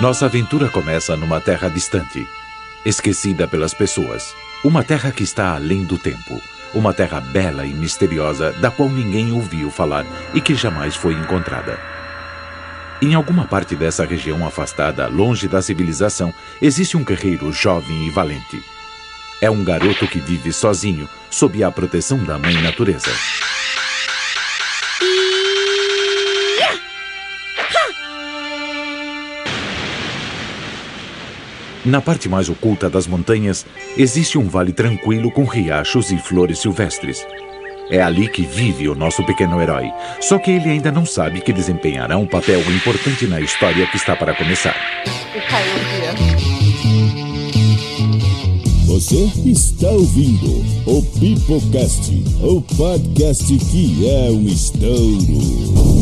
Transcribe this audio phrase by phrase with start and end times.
[0.00, 2.26] Nossa aventura começa numa terra distante,
[2.86, 4.34] esquecida pelas pessoas.
[4.64, 6.40] Uma terra que está além do tempo.
[6.72, 11.78] Uma terra bela e misteriosa da qual ninguém ouviu falar e que jamais foi encontrada.
[13.02, 16.32] Em alguma parte dessa região afastada, longe da civilização,
[16.62, 18.64] existe um guerreiro jovem e valente.
[19.38, 23.10] É um garoto que vive sozinho, sob a proteção da mãe natureza.
[31.84, 33.64] Na parte mais oculta das montanhas,
[33.96, 37.26] existe um vale tranquilo com riachos e flores silvestres.
[37.90, 39.90] É ali que vive o nosso pequeno herói.
[40.20, 44.14] Só que ele ainda não sabe que desempenhará um papel importante na história que está
[44.14, 44.76] para começar.
[48.86, 52.12] Você está ouvindo o Pipocast,
[52.42, 55.99] o podcast que é um estouro.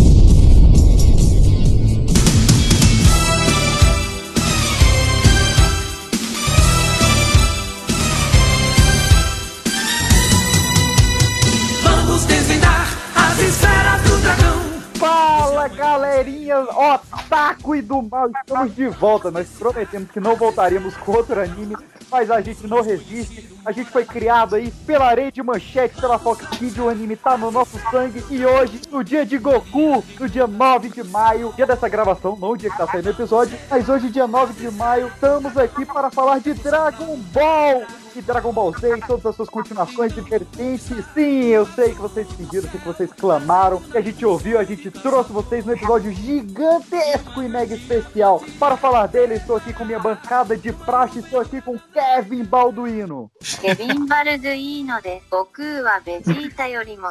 [16.58, 19.30] Galerinha, otaku e do mal, estamos de volta.
[19.30, 21.76] Nós prometemos que não voltaríamos com outro anime,
[22.10, 23.48] mas a gente não resiste.
[23.64, 27.50] A gente foi criado aí pela Rede Manchete, pela Fox Kids, o anime tá no
[27.50, 28.24] nosso sangue.
[28.30, 32.50] E hoje, no dia de Goku, no dia 9 de maio, dia dessa gravação, não
[32.50, 35.84] o dia que tá saindo o episódio, mas hoje, dia 9 de maio, estamos aqui
[35.84, 40.22] para falar de Dragon Ball e Dragon Ball Z e todas as suas continuações e
[40.22, 41.04] pertences.
[41.14, 44.64] Sim, eu sei que vocês pediram, sei que vocês clamaram, que a gente ouviu, a
[44.64, 48.42] gente trouxe vocês no episódio gigantesco e mega especial.
[48.58, 53.30] Para falar dele, estou aqui com minha bancada de praxe, estou aqui com Kevin Balduino.
[53.60, 57.08] Kevin Balduino de Goku wa Vegeta yori mo.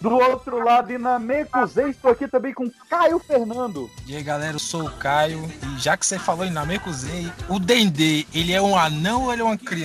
[0.00, 3.90] Do outro lado, Inamekusei, estou aqui também com Caio Fernando.
[4.06, 7.58] E aí, galera, eu sou o Caio e já que você falou em Namekusei, o
[7.58, 9.81] Dendê, ele é um anão ou ele é uma criança?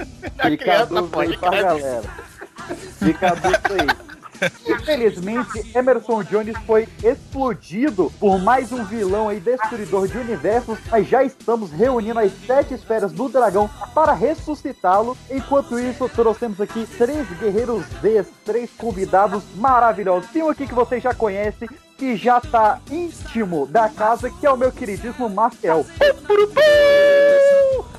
[0.42, 2.02] Fica a dúvida aí pra galera.
[2.98, 4.06] Fica a dúvida aí.
[4.66, 11.24] Infelizmente, Emerson Jones foi explodido por mais um vilão aí destruidor de universos, mas já
[11.24, 15.16] estamos reunindo as sete esferas do dragão para ressuscitá-lo.
[15.30, 20.30] Enquanto isso, trouxemos aqui três guerreiros Z, três convidados maravilhosos.
[20.30, 24.50] Tem um aqui que vocês já conhecem, que já tá íntimo da casa, que é
[24.50, 25.86] o meu queridíssimo Marcel.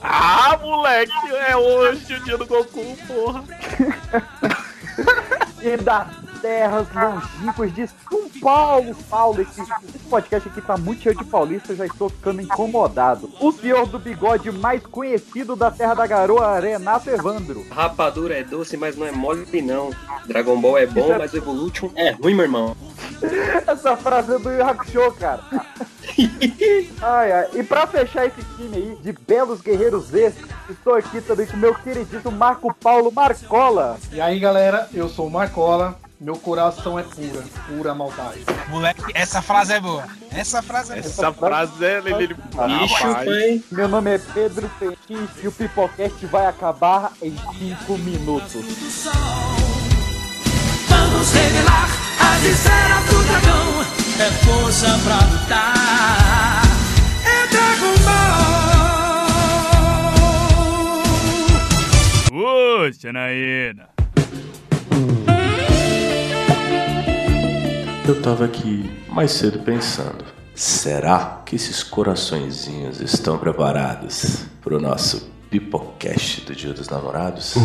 [0.03, 3.43] Ah, moleque, é hoje o dia do Goku, porra.
[5.61, 9.41] e das terras longínquas de São Paulo, Paulo.
[9.41, 13.29] Esse, esse podcast aqui tá muito cheio de paulista, eu já estou ficando incomodado.
[13.39, 17.65] O senhor do bigode mais conhecido da terra da garoa, Renato Evandro.
[17.69, 19.91] Rapadura é doce, mas não é mole não.
[20.25, 22.75] Dragon Ball é bom, mas Evolution é ruim, meu irmão.
[23.65, 25.41] Essa frase é do Yu Hakusho, cara.
[27.01, 27.49] ai, ai.
[27.53, 30.33] E pra fechar esse time aí de belos guerreiros Z,
[30.69, 33.97] estou aqui também com meu queridíssimo Marco Paulo Marcola.
[34.11, 38.43] E aí galera, eu sou o Marcola, meu coração é pura, pura maldade.
[38.69, 40.07] Moleque, essa frase é boa.
[40.31, 41.05] Essa frase é boa.
[41.05, 43.61] Essa frase é ele, Bicho, pai.
[43.71, 48.65] Meu nome é Pedro Petit e o Pipocast vai acabar em 5 minutos.
[50.87, 51.87] Vamos revelar
[52.19, 53.85] as esferas do dragão.
[54.19, 56.63] É força pra lutar.
[57.23, 58.47] É Dragon Ball.
[62.89, 63.96] Puxa, Naína.
[68.07, 70.23] Eu tava aqui mais cedo pensando:
[70.55, 77.57] será que esses coraçõezinhos estão preparados pro nosso Pipocast do Dia dos Namorados?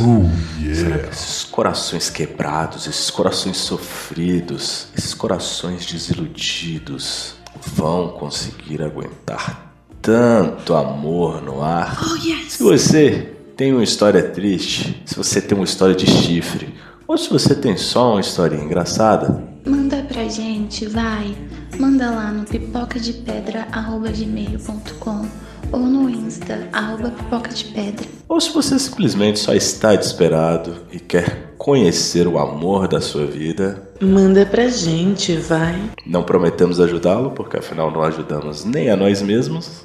[0.75, 7.35] Será que esses corações quebrados, esses corações sofridos, esses corações desiludidos
[7.77, 12.01] vão conseguir aguentar tanto amor no ar?
[12.49, 16.75] Se você tem uma história triste, se você tem uma história de chifre,
[17.13, 21.37] ou se você tem só uma historinha engraçada, Manda pra gente, vai.
[21.79, 25.27] Manda lá no pipocadepedra.gmail.com
[25.71, 28.07] ou no Insta, arroba pipoca de pedra.
[28.29, 33.89] ou se você simplesmente só está desesperado e quer conhecer o amor da sua vida,
[34.01, 35.79] Manda pra gente, vai.
[36.07, 39.85] não prometemos ajudá-lo, porque afinal não ajudamos nem a nós mesmos.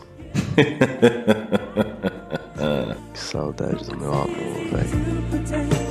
[3.14, 4.28] que saudade do meu amor,
[4.72, 5.87] velho.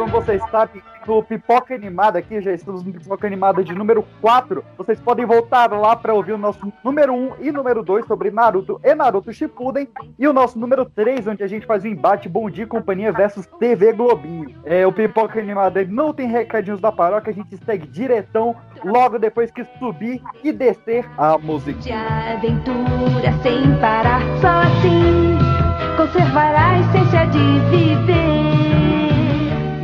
[0.00, 4.64] Como vocês sabem, no Pipoca Animada aqui, já estamos no Pipoca Animada de número 4.
[4.78, 8.80] Vocês podem voltar lá para ouvir o nosso número 1 e número 2 sobre Naruto
[8.82, 9.86] e Naruto Shippuden.
[10.18, 13.44] E o nosso número 3, onde a gente faz o embate Bom Dia Companhia versus
[13.58, 14.54] TV Globinho.
[14.64, 19.50] É, o Pipoca Animada não tem recadinhos da paróquia, a gente segue diretão logo depois
[19.50, 21.78] que subir e descer a música.
[21.78, 25.36] De aventura sem parar, só assim
[25.98, 28.49] conservará a essência de viver.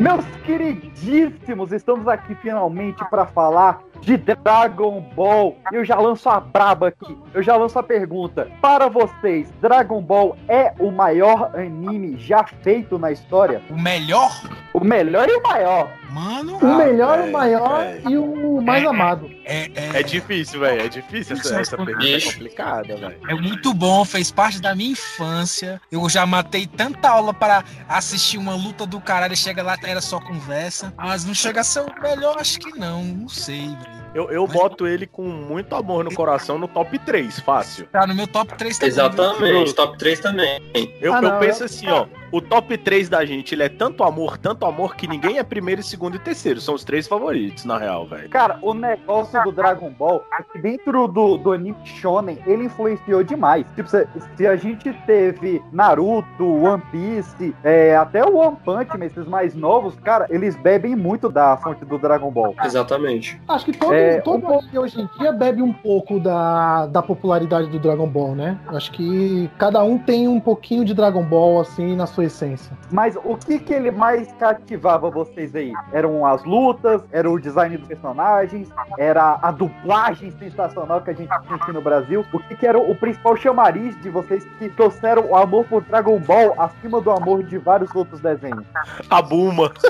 [0.06, 5.56] Meus queridíssimos, estamos aqui finalmente para falar de Dragon Ball.
[5.72, 7.16] Eu já lanço a braba aqui.
[7.34, 8.48] Eu já lanço a pergunta.
[8.60, 13.62] Para vocês, Dragon Ball é o maior anime já feito na história?
[13.70, 14.30] O melhor?
[14.72, 15.90] O melhor e o maior.
[16.10, 16.56] Mano.
[16.58, 18.00] O melhor, é, o maior é.
[18.08, 19.30] e o mais É, amado.
[19.44, 20.82] É, é, É difícil, velho.
[20.82, 22.06] É difícil essa, essa pergunta.
[22.06, 23.16] É complicada, velho.
[23.28, 25.80] é muito bom, fez parte da minha infância.
[25.90, 29.34] Eu já matei tanta aula para assistir uma luta do caralho.
[29.34, 30.92] e Chega lá, era só conversa.
[30.96, 33.02] Mas não chega a ser o melhor, acho que não.
[33.04, 33.85] Não sei, velho.
[34.14, 37.86] Eu, eu boto ele com muito amor no coração no top 3, fácil.
[37.92, 38.88] Tá no meu top 3 também.
[38.88, 40.62] Exatamente, top 3 também.
[41.02, 42.06] Eu, Ah, eu não, penso eu- assim, ó.
[42.32, 45.82] O top 3 da gente, ele é tanto amor, tanto amor, que ninguém é primeiro,
[45.82, 46.60] segundo e terceiro.
[46.60, 48.28] São os três favoritos, na real, velho.
[48.28, 53.64] Cara, o negócio do Dragon Ball que dentro do, do anime Shonen, ele influenciou demais.
[53.76, 54.06] Tipo, se,
[54.36, 59.54] se a gente teve Naruto, One Piece, é, até o One Punch Man, esses mais
[59.54, 62.54] novos, cara, eles bebem muito da fonte do Dragon Ball.
[62.64, 63.40] Exatamente.
[63.48, 67.68] Acho que todo, É, todo anime hoje em dia bebe um pouco da, da popularidade
[67.68, 68.58] do Dragon Ball, né?
[68.68, 72.76] Acho que cada um tem um pouquinho de Dragon Ball, assim, na sua essência.
[72.90, 75.72] Mas o que que ele mais cativava vocês aí?
[75.92, 78.68] Eram as lutas, era o design dos personagens,
[78.98, 82.24] era a dublagem sensacional que a gente tinha aqui no Brasil.
[82.32, 86.18] O que que era o principal chamariz de vocês que trouxeram o amor por Dragon
[86.18, 88.64] Ball acima do amor de vários outros desenhos?
[89.10, 89.72] A Buma.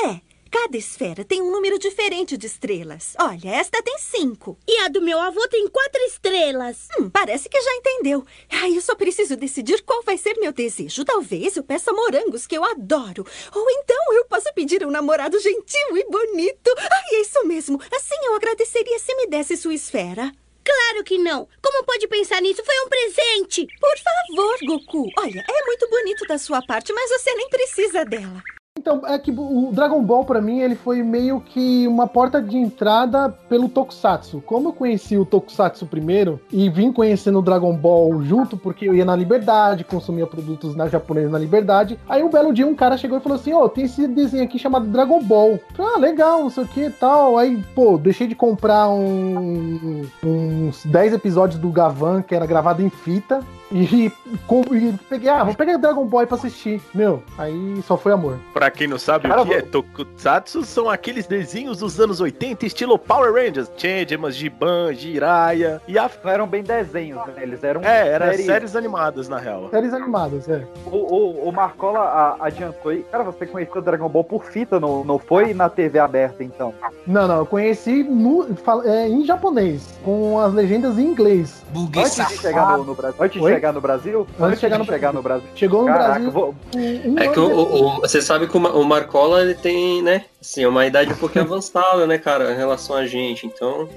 [0.00, 0.20] É,
[0.58, 3.14] cada esfera tem um número diferente de estrelas.
[3.20, 4.58] Olha, esta tem cinco.
[4.66, 6.88] E a do meu avô tem quatro estrelas.
[6.98, 8.26] Hum, parece que já entendeu.
[8.50, 11.04] Ai, eu só preciso decidir qual vai ser meu desejo.
[11.04, 13.24] Talvez eu peça morangos, que eu adoro.
[13.54, 16.74] Ou então eu posso pedir um namorado gentil e bonito.
[16.76, 17.80] Ai, é isso mesmo.
[17.94, 20.32] Assim eu agradeceria se me desse sua esfera.
[20.64, 21.48] Claro que não.
[21.62, 22.64] Como pode pensar nisso?
[22.64, 23.64] Foi um presente.
[23.78, 25.08] Por favor, Goku.
[25.18, 28.42] Olha, é muito bonito da sua parte, mas você nem precisa dela.
[28.78, 32.56] Então, é que o Dragon Ball, pra mim, ele foi meio que uma porta de
[32.56, 34.40] entrada pelo Tokusatsu.
[34.46, 38.94] Como eu conheci o Tokusatsu primeiro e vim conhecendo o Dragon Ball junto, porque eu
[38.94, 41.98] ia na Liberdade, consumia produtos na japonesa na Liberdade.
[42.08, 44.58] Aí um belo dia um cara chegou e falou assim: Ô, tem esse desenho aqui
[44.60, 45.58] chamado Dragon Ball.
[45.74, 47.36] Falei, ah, legal, não sei o que e tal.
[47.36, 52.90] Aí, pô, deixei de comprar um- uns 10 episódios do Gavan, que era gravado em
[52.90, 53.40] fita.
[53.70, 54.10] E,
[54.46, 56.80] com- e peguei, ah, vou pegar Dragon Ball pra assistir.
[56.94, 58.38] Meu, aí só foi amor.
[58.54, 62.20] Pra quem não sabe Cara, o que é vou- Tokusatsu, são aqueles desenhos dos anos
[62.20, 63.70] 80, estilo Power Rangers.
[63.76, 66.10] Changeman, Giban, Jiraiya e a...
[66.24, 67.34] Não eram bem desenhos, né?
[67.42, 68.46] Eles eram É, eram séries.
[68.46, 69.68] séries animadas, na real.
[69.70, 70.64] Séries animadas, é.
[70.86, 73.04] O, o, o Marcola a- adiantou aí.
[73.10, 76.72] Cara, você conheceu o Dragon Ball por fita, não, não foi na TV aberta, então?
[77.06, 81.62] Não, não, eu conheci no- fal- é, em japonês, com as legendas em inglês.
[81.70, 83.22] Buguei Antes de chegar no, no Brasil.
[83.22, 83.57] Antes Oi?
[83.58, 84.26] Chegar no Brasil?
[84.40, 85.12] Antes de chegar no Brasil.
[85.12, 85.48] no Brasil.
[85.56, 86.30] Chegou no Caraca, Brasil.
[86.30, 89.54] vou- um É que o, o- o- você sabe que o, Ma- o Marcola ele
[89.54, 90.24] tem, né?
[90.40, 93.46] Assim, uma idade um pouquinho avançada, né, cara, em relação a gente.
[93.46, 93.88] Então,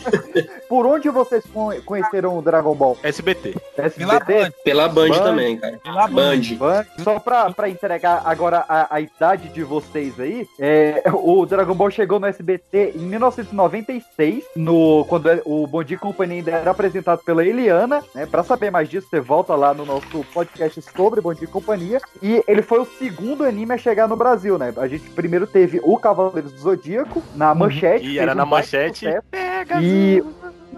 [0.68, 2.96] Por onde vocês con- conheceram o Dragon Ball?
[3.02, 3.54] SBT.
[3.76, 4.52] SBT?
[4.64, 5.18] pela Band, Band.
[5.22, 5.78] também, cara.
[5.82, 6.40] Pela Band.
[6.58, 6.84] Band.
[7.02, 11.90] Só pra, pra entregar agora a, a idade de vocês aí, é, o Dragon Ball
[11.90, 17.20] chegou no SBT em 1996, no, quando é- o Bom Dia Companhia ainda era apresentado
[17.24, 18.26] pela Eliana, né?
[18.26, 22.00] Pra saber mais disso, você volta lá no nosso podcast sobre Bom Dia e Companhia.
[22.22, 24.72] E ele foi o segundo anime a chegar no Brasil, né?
[24.76, 28.06] A gente primeiro teve o Cavaleiros do Zodíaco, na manchete.
[28.06, 29.06] E era um na manchete.
[29.30, 30.22] Pega, E,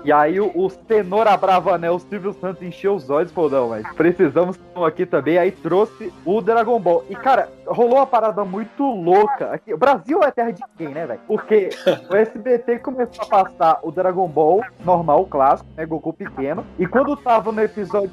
[0.03, 1.91] e aí o, o Cenoura Brava, né?
[1.91, 5.37] O Silvio Santos encheu os olhos e falou, não, mas precisamos aqui também.
[5.37, 7.05] Aí trouxe o Dragon Ball.
[7.11, 9.51] E, cara, rolou uma parada muito louca.
[9.53, 11.21] Aqui, o Brasil é terra de quem, né, velho?
[11.27, 11.71] Porque
[12.11, 15.87] o SBT começou a passar o Dragon Ball normal, o clássico, né?
[15.87, 16.65] Goku pequeno.
[16.79, 18.11] E quando tava no episódio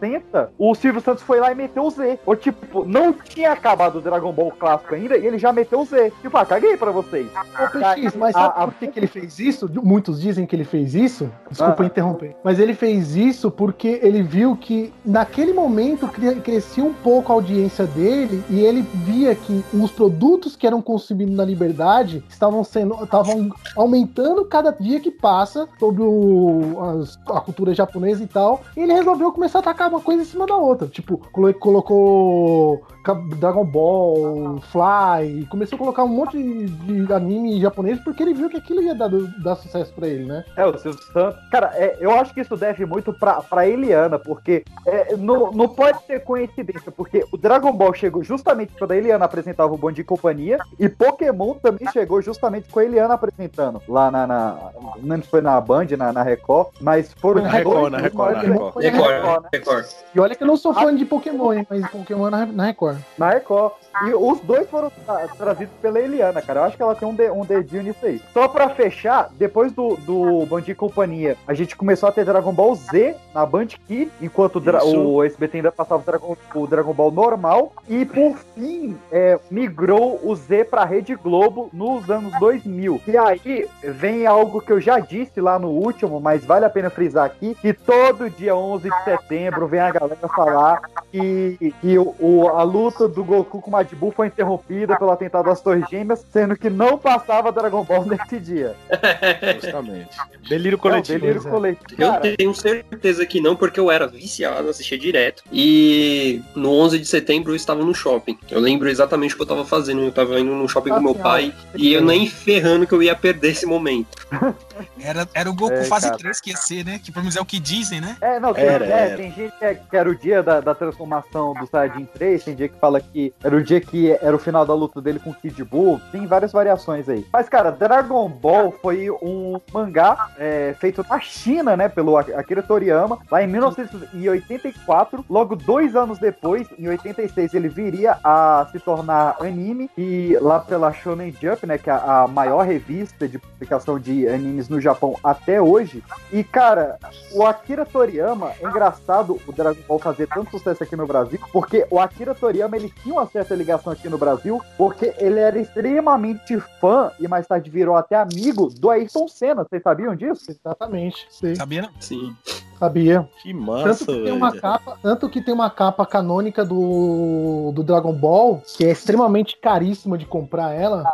[0.00, 2.18] 60, o Silvio Santos foi lá e meteu o Z.
[2.26, 5.84] Ou tipo, não tinha acabado o Dragon Ball clássico ainda e ele já meteu o
[5.84, 6.12] Z.
[6.22, 7.28] Tipo, ah, caguei pra vocês.
[7.34, 9.70] Ô, PX, mas A- sabe a- por que, que ele fez isso?
[9.82, 11.30] Muitos dizem que ele fez isso isso.
[11.50, 11.86] Desculpa Ah.
[11.86, 12.36] interromper.
[12.44, 17.36] Mas ele fez isso porque ele viu que naquele momento cre- crescia um pouco a
[17.36, 23.02] audiência dele e ele via que os produtos que eram consumidos na liberdade estavam sendo
[23.02, 28.60] estavam aumentando cada dia que passa sobre o- as- a cultura japonesa e tal.
[28.76, 30.86] E ele resolveu começar a atacar uma coisa em cima da outra.
[30.88, 32.82] Tipo, colo- colocou
[33.14, 38.48] Dragon Ball, Fly, e começou a colocar um monte de, anime japonês porque ele viu
[38.48, 39.10] que aquilo ia dar,
[39.42, 40.44] dar sucesso pra ele, né?
[40.56, 41.40] É, o Silvio Santos.
[41.50, 45.68] Cara, é, eu acho que isso deve muito pra, pra Eliana, porque é, não, não
[45.68, 49.92] pode ser coincidência, porque o Dragon Ball chegou justamente quando a Eliana apresentava o Bom
[49.92, 54.26] de Companhia, e Pokémon também chegou justamente com a Eliana apresentando lá na.
[54.26, 57.98] na não lembro se foi na Band, na, na Record, mas foram Na Record, na
[57.98, 59.42] Record, na Record.
[59.42, 59.48] Né?
[59.52, 59.86] Record.
[60.14, 62.97] E olha que eu não sou fã de Pokémon, hein, mas Pokémon na, na Record.
[63.16, 63.72] Na Record.
[64.06, 66.60] E os dois foram tra- trazidos pela Eliana, cara.
[66.60, 68.20] Eu acho que ela tem um, de- um dedinho nisso aí.
[68.32, 72.74] Só pra fechar, depois do, do Band Companhia, a gente começou a ter Dragon Ball
[72.76, 77.72] Z na Band Kids, enquanto o, SBT ainda passava o Dragon, o Dragon Ball normal.
[77.88, 83.00] E por fim, é, migrou o Z pra Rede Globo nos anos 2000.
[83.06, 86.88] E aí vem algo que eu já disse lá no último, mas vale a pena
[86.90, 92.14] frisar aqui, que todo dia 11 de setembro vem a galera falar que, que o,
[92.20, 95.84] o- a luta do Goku com o Majin Buu foi interrompida pelo atentado das Torres
[95.90, 98.74] Gêmeas, sendo que não passava Dragon Ball nesse dia.
[99.60, 100.16] Justamente.
[100.48, 101.18] Delírio É coletivo.
[101.20, 101.50] delírio né?
[101.50, 102.02] coletivo.
[102.02, 105.42] Eu Cara, tenho certeza que não, porque eu era viciado, assistia direto.
[105.52, 108.38] E no 11 de setembro eu estava no shopping.
[108.50, 110.02] Eu lembro exatamente o que eu estava fazendo.
[110.02, 111.28] Eu estava indo no shopping Ah, com meu senhora.
[111.30, 114.08] pai e eu nem ferrando que eu ia perder esse momento.
[115.02, 116.18] Era, era o Goku É, fase cara.
[116.18, 117.00] 3 que ia ser, né?
[117.02, 118.16] Que pelo menos é o que dizem, né?
[118.20, 119.16] É, não, tem, Era, é, era.
[119.16, 122.54] tem gente que, é- que era o dia da, da transformação do Saiyajin 3, tem
[122.54, 125.30] dia que fala que era o dia que era o final da luta dele com
[125.30, 127.26] o Kid Buu, tem várias variações aí.
[127.32, 133.18] Mas, cara, Dragon Ball foi um mangá é, feito na China, né, pelo Akira Toriyama,
[133.30, 139.90] lá em 1984, logo dois anos depois, em 86, ele viria a se tornar anime,
[139.96, 144.28] e lá pela Shonen Jump, né, que é a, a maior revista de publicação de
[144.28, 146.98] animes no Japão até hoje, e, cara,
[147.32, 151.86] o Akira Toriyama, é engraçado o Dragon Ball fazer tanto sucesso aqui no Brasil, porque
[151.90, 156.58] o Akira Toriyama, ele tinha uma certa ligação aqui no Brasil, porque ele era extremamente
[156.80, 159.64] fã, e mais tarde virou até amigo, do Ayrton Senna.
[159.64, 160.50] Vocês sabiam disso?
[160.50, 161.26] Exatamente.
[161.30, 161.54] Sei.
[161.56, 161.90] Sabia não?
[162.00, 162.34] Sim.
[162.78, 163.28] Sabia.
[163.42, 164.36] Que Tanto massa, que, tem velho.
[164.36, 169.56] uma capa, tanto que tem uma capa canônica do, do Dragon Ball, que é extremamente
[169.60, 171.04] caríssima de comprar ela.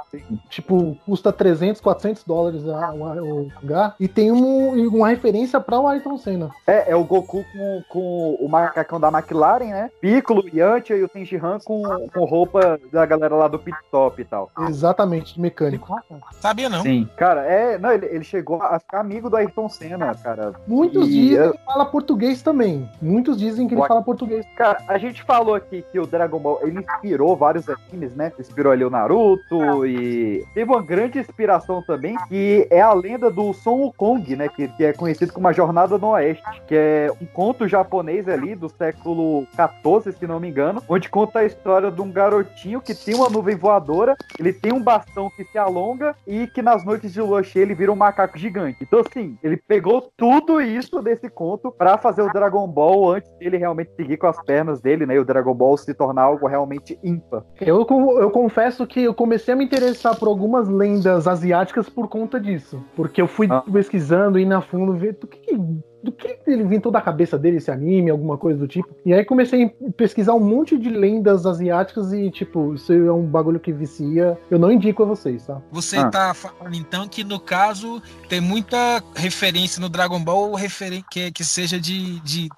[0.50, 3.04] Tipo, custa 300, 400 dólares a- o
[3.44, 3.94] o mangá.
[3.99, 6.50] E tem um- uma referência para o Ayrton Senna.
[6.66, 9.90] É, é o Goku com, com o macacão da McLaren, né?
[10.00, 14.25] Piccolo, Yantia e o Tenjihan com, com roupa da galera lá do Pit Stop e
[14.25, 14.50] tal.
[14.68, 15.94] Exatamente, de mecânico.
[16.40, 16.83] Sabia não.
[16.83, 17.09] Sim.
[17.16, 17.78] Cara, é.
[17.78, 20.54] Não, ele, ele chegou a ficar amigo do Ayrton Senna, cara.
[20.66, 22.88] Muitos E, que ele fala português também.
[23.00, 23.88] Muitos dizem que ele What?
[23.88, 24.44] fala português.
[24.56, 28.32] Cara, a gente falou aqui que o Dragon Ball ele inspirou vários animes, né?
[28.38, 33.52] Inspirou ali o Naruto e teve uma grande inspiração também, que é a lenda do
[33.52, 34.49] Son Wukong, né?
[34.49, 38.54] Que, que é conhecido como a Jornada no Oeste, que é um conto japonês ali
[38.54, 42.94] do século XIV, se não me engano, onde conta a história de um garotinho que
[42.94, 47.12] tem uma nuvem voadora, ele tem um bastão que se alonga e que nas noites
[47.12, 48.78] de lua cheia ele vira um macaco gigante.
[48.82, 51.43] Então, assim, ele pegou tudo isso desse conto
[51.78, 55.14] pra fazer o Dragon Ball antes dele realmente seguir com as pernas dele, né?
[55.14, 57.42] E o Dragon Ball se tornar algo realmente ímpar.
[57.60, 57.86] Eu,
[58.20, 62.82] eu confesso que eu comecei a me interessar por algumas lendas asiáticas por conta disso.
[62.96, 63.62] Porque eu fui Ah.
[63.72, 65.58] pesquisando, indo a fundo, ver do que, que-
[66.04, 68.88] do que ele inventou da cabeça dele esse anime, alguma coisa do tipo.
[69.04, 73.25] E aí comecei a pesquisar um monte de lendas asiáticas e, tipo, isso é um
[73.25, 74.38] bagulho que vicia.
[74.50, 75.61] Eu não indico a vocês, tá?
[75.73, 76.11] Você Ah.
[76.11, 81.44] tá falando então que no caso tem muita referência no Dragon Ball referen que, que
[81.44, 82.49] seja de, de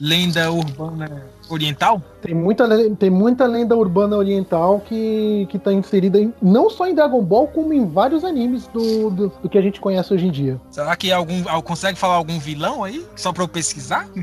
[0.00, 2.00] lenda urbana oriental?
[2.22, 6.94] Tem muita, tem muita lenda urbana oriental que, que tá inserida em- não só em
[6.94, 10.30] Dragon Ball, como em vários animes do, do, do que a gente conhece hoje em
[10.30, 10.58] dia.
[10.70, 13.04] Será que algum al- consegue falar algum vilão aí?
[13.16, 14.08] Só pra eu pesquisar?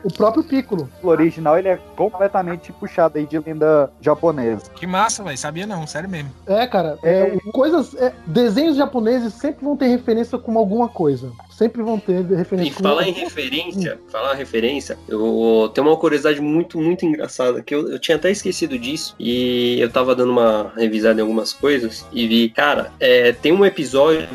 [0.03, 0.89] O próprio Piccolo.
[1.03, 4.69] O original ele é completamente puxado aí de lenda japonesa.
[4.75, 5.37] Que massa, velho.
[5.37, 6.29] Sabia não, sério mesmo.
[6.45, 7.93] É, cara, é, coisas.
[7.95, 11.31] é, desenhos japoneses sempre vão ter referência com alguma coisa.
[11.51, 12.73] sempre vão ter E referência.
[12.75, 17.89] com- falar em referência, falar referência, eu tenho uma curiosidade muito, muito engraçada, que eu,
[17.91, 22.27] eu tinha até esquecido disso, e eu tava dando uma revisada em algumas coisas, e
[22.27, 24.27] vi, cara, é, tem um episódio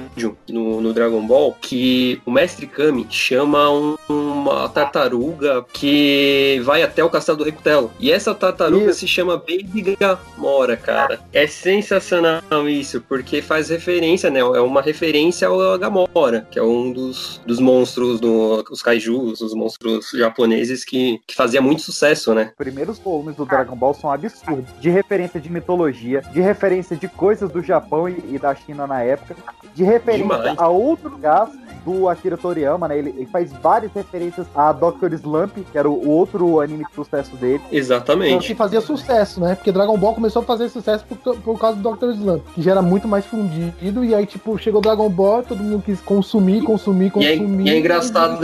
[0.49, 7.02] no, no Dragon Ball que o Mestre Kami chama um- uma tartaruga que vai até
[7.04, 7.90] o castelo do Rei Cutelo.
[8.00, 11.20] E essa tartaruga se chama Baby Gamora, cara.
[11.32, 14.40] É sensacional isso, porque faz referência, né?
[14.40, 19.55] É uma referência ao Gamora, que é um dos, dos monstros, do, os kaijus, os
[19.55, 22.49] monstros japoneses que, que fazia muito sucesso, né?
[22.50, 24.71] Os primeiros volumes do Dragon Ball são absurdos.
[24.81, 29.03] De referência de mitologia, de referência de coisas do Japão e, e da China na
[29.03, 29.37] época,
[29.75, 30.59] de referência Demais.
[30.59, 31.50] a outro gás
[31.84, 32.99] do Akira Toriyama, né?
[32.99, 35.12] Ele, ele faz várias referências a Dr.
[35.14, 37.54] Slump, que era o, o outro anime de sucesso dele.
[37.56, 38.54] Então, que Exatamente.
[38.54, 39.54] fazia sucesso, né?
[39.54, 42.10] Porque Dragon Ball começou a fazer sucesso por, por causa do Dr.
[42.14, 45.82] Slump, que já era muito mais fundido, e aí, tipo, chegou Dragon Ball, todo mundo
[45.84, 47.66] quis consumir, consumir, E é, consumir.
[47.66, 48.38] e é engraçado.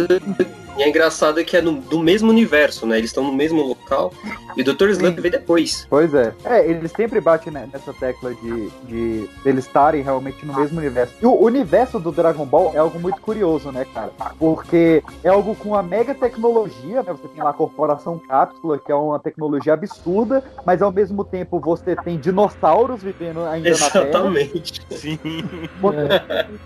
[0.77, 2.99] E é engraçado que é no- do mesmo universo, né?
[2.99, 4.13] Eles estão no mesmo local.
[4.57, 4.89] E o Dr.
[4.91, 5.87] Slump veio depois.
[5.89, 6.33] Pois é.
[6.45, 11.15] É, eles sempre batem né, nessa tecla de, de eles estarem realmente no mesmo universo.
[11.21, 14.11] E o universo do Dragon Ball é algo muito curioso, né, cara?
[14.39, 17.13] Porque é algo com uma mega tecnologia, né?
[17.13, 21.59] Você tem lá a Corporação Cápsula, que é uma tecnologia absurda, mas ao mesmo tempo
[21.59, 24.09] você tem dinossauros vivendo ainda na Terra.
[24.09, 24.83] Exatamente.
[24.91, 25.19] Sim.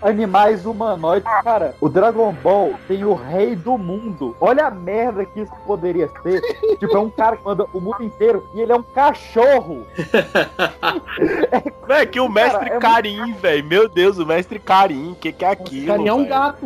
[0.01, 1.29] Animais humanoides.
[1.43, 4.00] Cara, o Dragon Ball tem o rei do mundo.
[4.39, 6.41] Olha a merda que isso poderia ser.
[6.79, 9.85] tipo, é um cara que manda o mundo inteiro e ele é um cachorro.
[11.87, 13.65] Véi, que o mestre é Karim, velho.
[13.65, 15.11] Meu Deus, o mestre Karim.
[15.11, 15.87] O que, que é aquilo?
[15.87, 16.65] Carinha é um gato.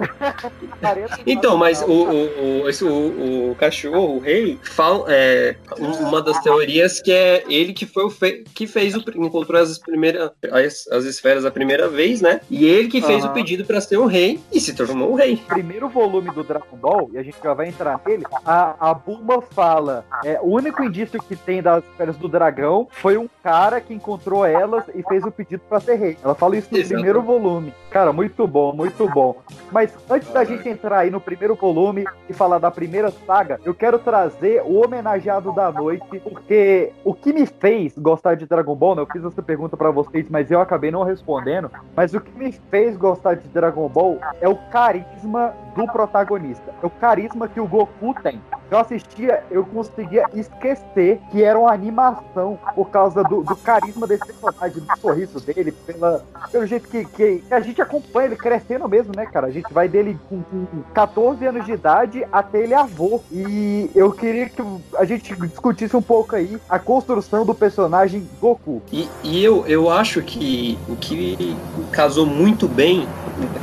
[1.25, 6.21] Então, mas o, o, o, esse, o, o cachorro, o rei, fala, é, um- uma
[6.21, 10.31] das teorias que é ele que foi o fe- que fez o encontrou as primeiras
[10.51, 12.41] as, as esferas a primeira vez, né?
[12.49, 13.31] E ele que fez Aham.
[13.31, 15.41] o pedido pra ser o rei e se tornou o rei.
[15.47, 19.41] primeiro volume do Dragon Ball, e a gente já vai entrar nele, a, a Bulma
[19.41, 23.93] fala: é, o único indício que tem das esferas do dragão foi um cara que
[23.93, 26.17] encontrou elas e fez o pedido pra ser rei.
[26.23, 26.93] Ela fala isso no Exato.
[26.93, 27.73] primeiro volume.
[27.95, 29.37] Cara, muito bom, muito bom.
[29.71, 33.73] Mas antes da gente entrar aí no primeiro volume e falar da primeira saga, eu
[33.73, 38.95] quero trazer o homenageado da noite, porque o que me fez gostar de Dragon Ball,
[38.95, 39.01] né?
[39.01, 41.71] Eu fiz essa pergunta pra vocês, mas eu acabei não respondendo.
[41.95, 46.73] Mas o que me fez gostar de Dragon Ball é o carisma do protagonista.
[46.83, 48.41] É o carisma que o Goku tem.
[48.69, 54.25] Eu assistia, eu conseguia esquecer que era uma animação por causa do, do carisma desse
[54.25, 59.13] personagem, do sorriso dele, pela, pelo jeito que, que a gente acompanha ele crescendo mesmo,
[59.15, 59.47] né, cara?
[59.47, 63.21] A gente vai dele com, com 14 anos de idade até ele avô.
[63.31, 64.61] E eu queria que
[64.97, 68.81] a gente discutisse um pouco aí a construção do personagem Goku.
[68.91, 71.55] E, e eu, eu acho que o que
[71.91, 73.07] casou muito bem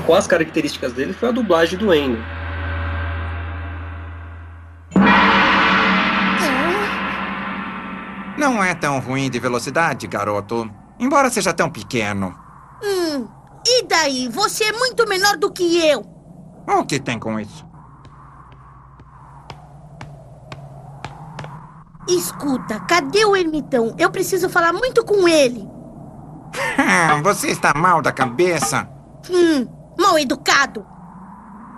[0.06, 2.18] com as características dele foi a dublagem do Endo.
[8.52, 10.70] Não é tão ruim de velocidade, garoto.
[10.98, 12.34] Embora seja tão pequeno.
[12.84, 13.26] Hum,
[13.66, 14.28] e daí?
[14.28, 16.04] Você é muito menor do que eu.
[16.68, 17.64] O que tem com isso?
[22.06, 23.94] Escuta, cadê o ermitão?
[23.98, 25.66] Eu preciso falar muito com ele.
[26.76, 28.86] Ah, Você está mal da cabeça?
[29.30, 29.66] Hum,
[29.98, 30.84] mal educado.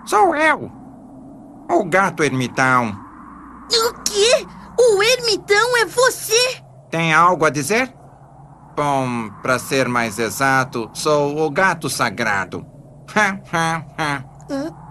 [0.07, 0.73] Sou eu.
[1.71, 2.99] O gato ermitão.
[3.71, 4.45] O quê?
[4.77, 6.64] O ermitão é você?
[6.95, 7.93] Tem algo a dizer?
[8.77, 12.65] Bom, para ser mais exato, sou o gato sagrado.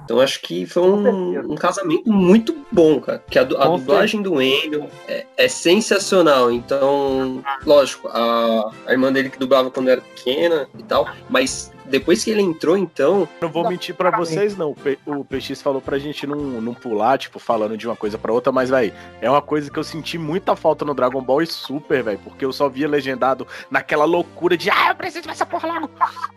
[0.03, 3.23] Então acho que foi um, um casamento muito bom, cara.
[3.29, 6.51] Que a, a dublagem do Endo é, é sensacional.
[6.51, 12.23] Então, lógico, a, a irmã dele que dublava quando era pequena e tal, mas depois
[12.23, 13.27] que ele entrou, então.
[13.41, 14.75] Não vou mentir pra vocês, não.
[15.05, 18.51] O PX falou pra gente não, não pular, tipo, falando de uma coisa pra outra,
[18.51, 22.03] mas, véi, é uma coisa que eu senti muita falta no Dragon Ball e Super,
[22.03, 25.67] velho, porque eu só via legendado naquela loucura de, ah, eu preciso ver essa porra
[25.67, 25.89] logo.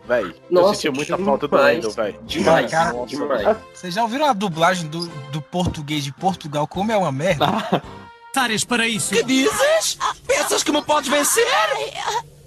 [0.07, 1.25] Véi, eu senti muita demais.
[1.25, 2.19] falta do Endo, velho.
[2.23, 3.57] Demais, Cara, Nossa, demais.
[3.73, 6.67] Vocês já ouviram a dublagem do, do português de Portugal?
[6.67, 7.47] Como é uma merda?
[8.33, 9.13] Tares para isso.
[9.13, 9.97] Que dizes?
[10.27, 11.45] Pensas que me podes vencer?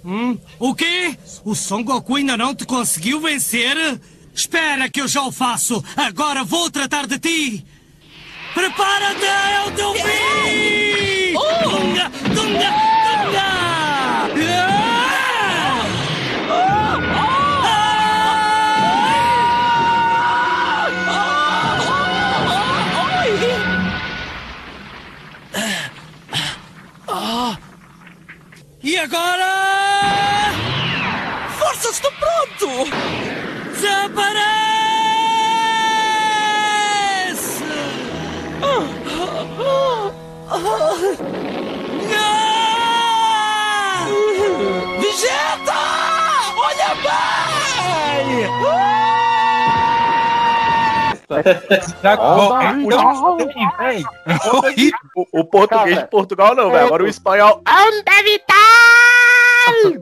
[0.03, 1.15] Hum, o quê?
[1.45, 3.75] O Son Goku ainda não te conseguiu vencer?
[4.33, 5.83] Espera que eu já o faço.
[5.95, 7.65] Agora vou tratar de ti.
[8.53, 11.33] Prepara-te, é o teu fim!
[11.63, 12.73] Tunga, tunga,
[14.35, 14.80] tunga!
[55.15, 56.85] O, o português Cara, de Portugal não, velho.
[56.85, 57.61] Agora o espanhol.
[57.67, 59.00] Anda, Vital!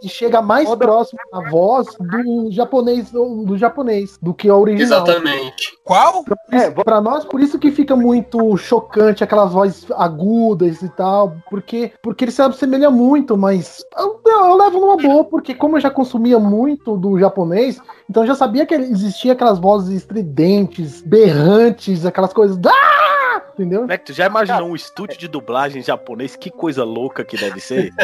[0.04, 5.04] E chega mais próximo a voz do japonês do, do japonês do que a original.
[5.04, 5.78] Exatamente.
[5.84, 6.24] Qual?
[6.52, 11.92] É, pra nós, por isso que fica muito chocante aquelas vozes agudas e tal, porque,
[12.02, 15.90] porque ele se assemelha muito, mas eu, eu levo numa boa, porque como eu já
[15.90, 22.34] consumia muito do japonês, então eu já sabia que existia aquelas vozes estridentes, berrantes, aquelas
[22.34, 22.58] coisas.
[22.66, 22.99] Ah!
[23.60, 23.86] Entendeu?
[23.86, 26.36] Né, tu já imaginou um estúdio de dublagem japonês?
[26.36, 27.92] Que coisa louca que deve ser.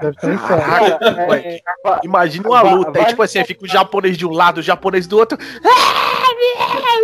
[0.00, 0.38] Deve ser.
[0.38, 1.60] Caraca, Cara, ué, é,
[2.02, 5.06] Imagina uma luta, aí, vale- tipo assim, fica o japonês de um lado, o japonês
[5.06, 5.38] do outro.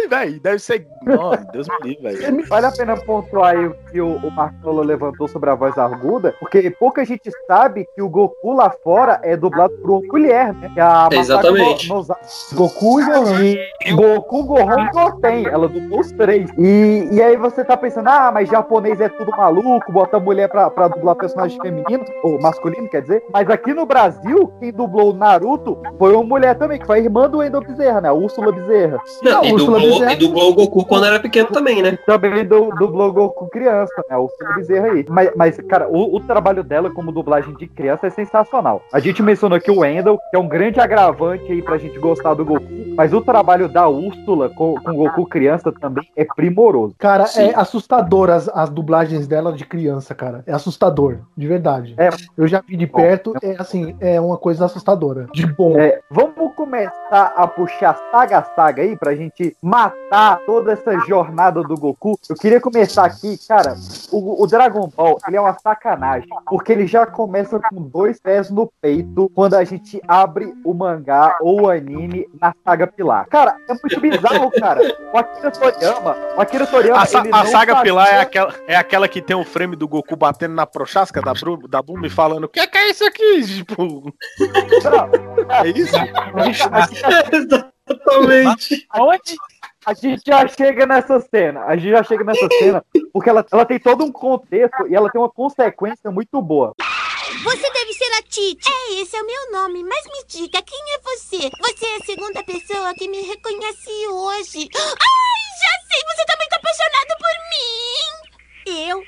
[0.08, 0.86] Véi, deve ser.
[1.02, 2.46] Nossa, Deus me livre, velho.
[2.46, 6.34] Vale a pena pontuar aí o que o, o Marcola levantou sobre a voz aguda,
[6.38, 10.70] porque pouca gente sabe que o Goku lá fora é dublado por uma mulher, né?
[10.74, 11.88] Que é a Exatamente.
[11.88, 12.16] No- Noza-
[12.52, 13.42] Goku e Gohan.
[13.86, 16.50] E Goku, Gohan e Goten, ela dublou os três.
[16.58, 20.70] E, e aí você tá pensando, ah, mas japonês é tudo maluco, bota mulher pra,
[20.70, 23.22] pra dublar personagem feminino, ou masculino, quer dizer.
[23.32, 27.02] Mas aqui no Brasil, quem dublou o Naruto foi uma mulher também, que foi a
[27.02, 28.08] irmã do Wendel Bezerra, né?
[28.08, 28.98] A Úrsula Bezerra.
[29.22, 30.12] Não, e, Úrsula dublou, Bezerra.
[30.12, 31.98] e dublou o Goku quando era pequeno também, né?
[32.06, 34.16] Também do, dublou Goku criança, né?
[34.16, 35.04] O Úrsula Bezerra aí.
[35.08, 38.82] Mas, mas cara, o, o trabalho dela como dublagem de criança é sensacional.
[38.92, 42.34] A gente mencionou aqui o Wendel, que é um grande agravante aí pra gente gostar
[42.34, 46.94] do Goku, mas o trabalho da Úrsula com, com Goku criança também é primoroso.
[46.98, 47.42] Cara, Sim.
[47.42, 50.42] é assustador as, as dublagens dela de criança, cara.
[50.46, 51.94] É assustador, de verdade.
[51.96, 52.10] É.
[52.36, 55.26] Eu já vi de perto, é assim, é uma coisa assustadora.
[55.32, 55.78] De bom.
[55.78, 61.62] É, vamos começar a puxar saga a saga aí pra gente matar toda essa jornada
[61.62, 62.18] do Goku.
[62.28, 63.74] Eu queria começar aqui, cara.
[64.10, 68.50] O, o Dragon Ball ele é uma sacanagem, porque ele já começa com dois pés
[68.50, 73.26] no peito quando a gente abre o mangá ou o anime na saga Pilar.
[73.28, 74.80] Cara, é muito bizarro, cara.
[75.12, 78.76] O Akira Toriyama, o Akira Toriyama, A, a não saga sabia- Pilar é aquela, é
[78.76, 82.44] aquela que tem o frame do Goku batendo na prochasca da, Bru, da Bumi falando:
[82.44, 83.42] O que é, que é isso aqui?
[83.44, 84.12] Tipo,
[85.64, 85.96] é isso?
[87.32, 88.86] Exatamente.
[88.96, 89.36] Onde?
[89.86, 91.64] A gente já chega nessa cena.
[91.66, 95.10] A gente já chega nessa cena porque ela, ela tem todo um contexto e ela
[95.10, 96.72] tem uma consequência muito boa.
[97.42, 98.70] Você deve ser a Titi.
[98.70, 101.50] É, esse é o meu nome, mas me diga, quem é você?
[101.60, 104.68] Você é a segunda pessoa que me reconhece hoje.
[104.74, 108.88] Ai, já sei, você também tá apaixonado por mim.
[108.88, 109.04] Eu?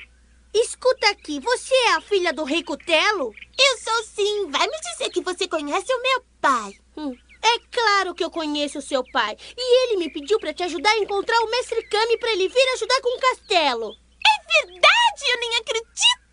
[0.53, 3.33] Escuta aqui, você é a filha do Rei Cutelo?
[3.57, 4.49] Eu sou sim.
[4.49, 6.73] Vai me dizer que você conhece o meu pai.
[6.97, 7.15] Hum.
[7.43, 9.37] É claro que eu conheço o seu pai.
[9.55, 12.73] E ele me pediu pra te ajudar a encontrar o Mestre Kami pra ele vir
[12.73, 13.95] ajudar com o castelo.
[14.25, 15.23] É verdade?
[15.29, 16.26] Eu nem acredito!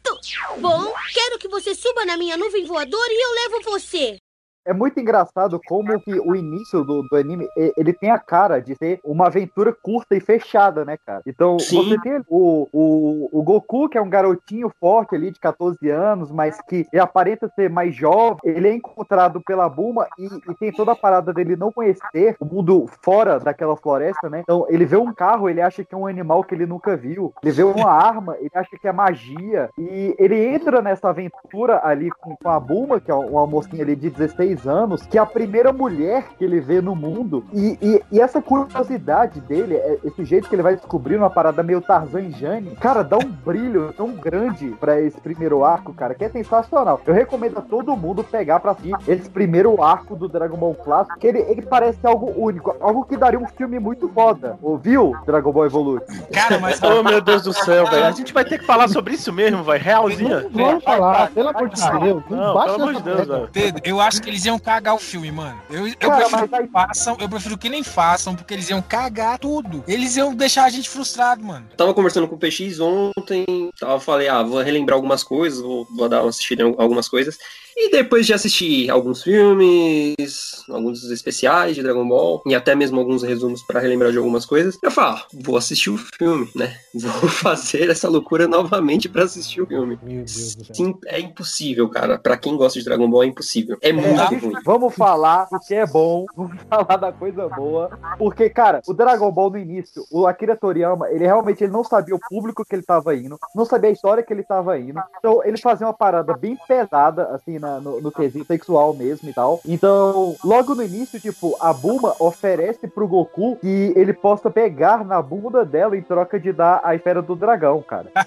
[0.59, 4.19] Bom, quero que você suba na minha nuvem voadora e eu levo você.
[4.65, 7.47] É muito engraçado como que o início do, do anime,
[7.77, 11.23] ele tem a cara de ser uma aventura curta e fechada, né, cara?
[11.27, 11.77] Então, Sim.
[11.77, 16.31] você tem o, o, o Goku, que é um garotinho forte ali, de 14 anos,
[16.31, 20.93] mas que aparenta ser mais jovem, ele é encontrado pela Bulma e, e tem toda
[20.93, 24.41] a parada dele não conhecer o mundo fora daquela floresta, né?
[24.41, 27.35] Então, ele vê um carro, ele acha que é um animal que ele nunca viu.
[27.43, 29.69] Ele vê uma arma, ele acha que é magia.
[29.79, 33.95] E ele entra nessa aventura ali com, com a Bulma, que é uma mocinha ali
[33.95, 37.45] de 16 anos, que é a primeira mulher que ele vê no mundo.
[37.53, 41.63] E, e, e essa curiosidade dele, é- esse jeito que ele vai descobrindo uma parada
[41.63, 46.15] meio Tarzan e Jane, cara, dá um brilho tão grande pra esse primeiro arco, cara,
[46.15, 47.01] que é sensacional.
[47.07, 51.19] Eu recomendo a todo mundo pegar pra si esse primeiro arco do Dragon Ball Clássico,
[51.19, 54.59] que ele, ele parece algo único, algo que daria um filme muito foda.
[54.63, 56.07] Ouviu, Dragon Ball Evolute?
[56.33, 56.81] Cara, mas.
[56.95, 58.05] Oh, meu Deus do céu, velho.
[58.05, 59.83] A gente vai ter que falar sobre isso mesmo, velho.
[59.83, 60.47] Realzinha.
[60.53, 62.23] Vamos falar, pelo amor de Deus.
[62.31, 63.49] Não, pelo amor de Deus, velho.
[63.83, 65.61] Eu acho que eles iam cagar o filme, mano.
[65.71, 68.83] Eu, eu Cara, prefiro que aí- façam, eu prefiro que nem façam, porque eles iam
[68.83, 69.85] cagar tudo.
[69.87, 71.67] Eles iam deixar a gente frustrado, mano.
[71.77, 76.09] Tava conversando com o PX ontem, tava, falei, ah, vou relembrar algumas coisas, vou, vou
[76.09, 77.37] dar uma assistida em algumas coisas.
[77.77, 83.23] E depois de assistir alguns filmes, alguns especiais de Dragon Ball, e até mesmo alguns
[83.25, 86.77] resumos pra relembrar de algumas coisas, eu falo, ah, vou assistir o filme, né?
[86.95, 89.99] Vou fazer essa loucura novamente pra assistir o filme.
[90.03, 90.75] Meu Deus do céu.
[90.75, 92.17] Sim, é impossível, cara.
[92.19, 93.77] Pra quem gosta de Dragon Ball é impossível.
[93.81, 94.34] É muito É, ruim.
[94.65, 99.31] Vamos falar o que é bom, vamos falar da coisa boa, porque, cara, o Dragon
[99.31, 102.83] Ball no início, o Akira Toriyama, ele realmente ele não sabia o público que ele
[102.83, 106.35] tava indo, não sabia a história que ele tava indo, então ele fazia uma parada
[106.37, 109.61] bem pesada, assim, na- no, no quesito sexual mesmo e tal.
[109.67, 115.21] Então, logo no início, tipo, a Bulma oferece pro Goku que ele possa pegar na
[115.21, 118.07] bunda dela em troca de dar a esfera do dragão, cara.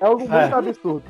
[0.00, 0.52] É algo muito É.
[0.52, 1.02] absurdo.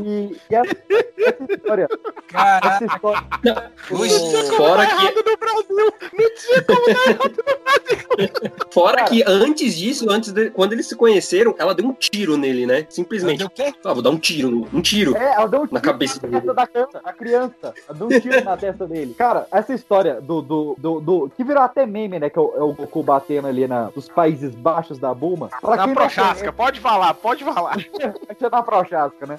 [0.00, 0.76] E, e essa,
[1.18, 1.88] essa história,
[2.28, 4.14] Caraca, essa história hoje.
[4.56, 5.92] Fora que no Brasil!
[6.12, 8.52] Me diga como tá errado no Brasil!
[8.72, 12.66] Fora que antes disso, antes de, quando eles se conheceram, ela deu um tiro nele,
[12.66, 12.86] né?
[12.88, 13.40] Simplesmente.
[13.42, 13.78] Ela deu o quê?
[13.84, 15.16] Ah, vou dar um tiro, um tiro.
[15.16, 17.74] É, ela deu um tiro na cabeça na testa da criança, da criança.
[17.88, 19.14] Ela deu um tiro na testa dele.
[19.14, 22.30] Cara, essa história do, do, do, do- que virou até meme, né?
[22.30, 25.48] Que é o, é o Goku batendo ali na, nos Países Baixos da Bulma.
[25.60, 27.76] Pra Na não Prochasca, pode falar, pode falar.
[28.28, 29.36] Você tá Prochasca, né?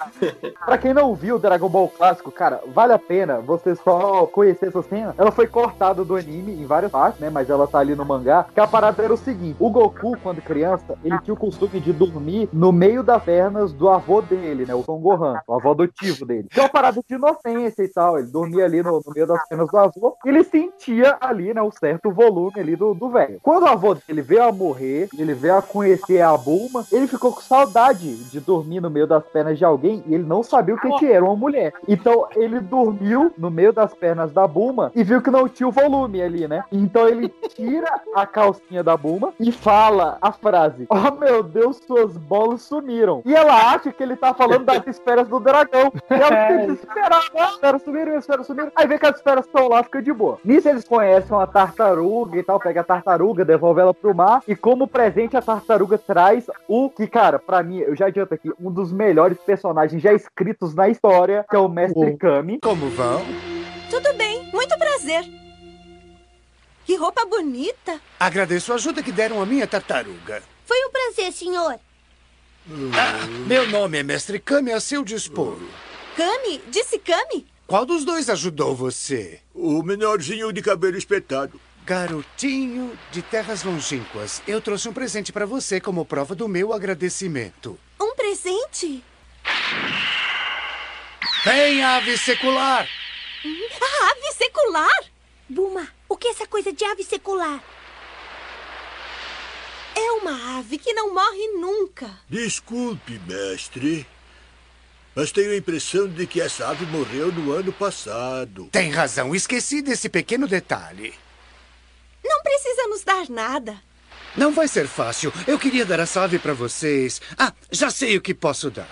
[0.65, 4.67] pra quem não viu o Dragon Ball clássico, cara, vale a pena você só conhecer
[4.67, 5.13] essa cena.
[5.17, 7.29] Ela foi cortada do anime em várias partes, né?
[7.29, 8.45] Mas ela tá ali no mangá.
[8.53, 11.93] Que a parada era o seguinte: o Goku, quando criança, ele tinha o costume de
[11.93, 14.73] dormir no meio das pernas do avô dele, né?
[14.73, 16.47] O Son Gohan, o avô adotivo dele.
[16.49, 18.17] Que é uma parada de inocência e tal.
[18.17, 20.17] Ele dormia ali no, no meio das pernas do avô.
[20.25, 21.61] E ele sentia ali, né?
[21.61, 23.39] O certo volume ali do do velho.
[23.41, 27.31] Quando o avô dele veio a morrer, ele veio a conhecer a Bulma, ele ficou
[27.33, 30.79] com saudade de dormir no meio das pernas de alguém e ele não sabia o
[30.79, 31.73] que, que era uma mulher.
[31.87, 35.71] Então ele dormiu no meio das pernas da Bulma e viu que não tinha o
[35.71, 36.63] volume ali, né?
[36.71, 42.17] Então ele tira a calcinha da Bulma e fala a frase: Oh meu Deus, suas
[42.17, 43.21] bolas sumiram.
[43.25, 45.91] E ela acha que ele tá falando das esferas do dragão.
[46.09, 47.23] E ela fica desesperada.
[47.35, 48.71] As esferas sumiram, as esferas sumiram.
[48.75, 50.39] Aí vê que as esferas estão lá, fica de boa.
[50.43, 54.41] Nisso eles conhecem uma tartaruga e tal, pega a tartaruga, devolve ela pro mar.
[54.47, 58.51] E como presente, a tartaruga traz o que, cara, pra mim, eu já adianto aqui,
[58.59, 62.59] um dos melhores personagens já escritos na história, que é o Mestre Kami.
[62.61, 63.52] Como vão?
[63.93, 65.23] Tudo bem, muito prazer.
[66.83, 68.01] Que roupa bonita.
[68.19, 70.41] Agradeço a ajuda que deram à minha tartaruga.
[70.65, 71.79] Foi um prazer, senhor.
[72.91, 75.59] Ah, meu nome é Mestre Kami a seu dispor.
[76.17, 76.59] Kami?
[76.69, 77.45] Disse Kami?
[77.67, 79.39] Qual dos dois ajudou você?
[79.53, 81.61] O menorzinho de cabelo espetado.
[81.85, 87.77] Garotinho de terras longínquas, eu trouxe um presente pra você como prova do meu agradecimento.
[88.01, 89.03] Um presente?
[91.45, 92.87] Vem, ave secular!
[93.45, 95.03] A ave secular?
[95.49, 97.61] Buma, o que é essa coisa de ave secular?
[99.95, 102.09] É uma ave que não morre nunca.
[102.29, 104.07] Desculpe, mestre.
[105.13, 108.69] Mas tenho a impressão de que essa ave morreu no ano passado.
[108.71, 111.13] Tem razão, esqueci desse pequeno detalhe.
[112.23, 113.79] Não precisa nos dar nada.
[114.35, 115.31] Não vai ser fácil.
[115.45, 117.21] Eu queria dar essa ave pra vocês.
[117.37, 118.89] Ah, já sei o que posso dar.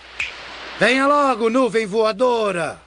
[0.78, 2.80] Venha logo, nuvem voadora!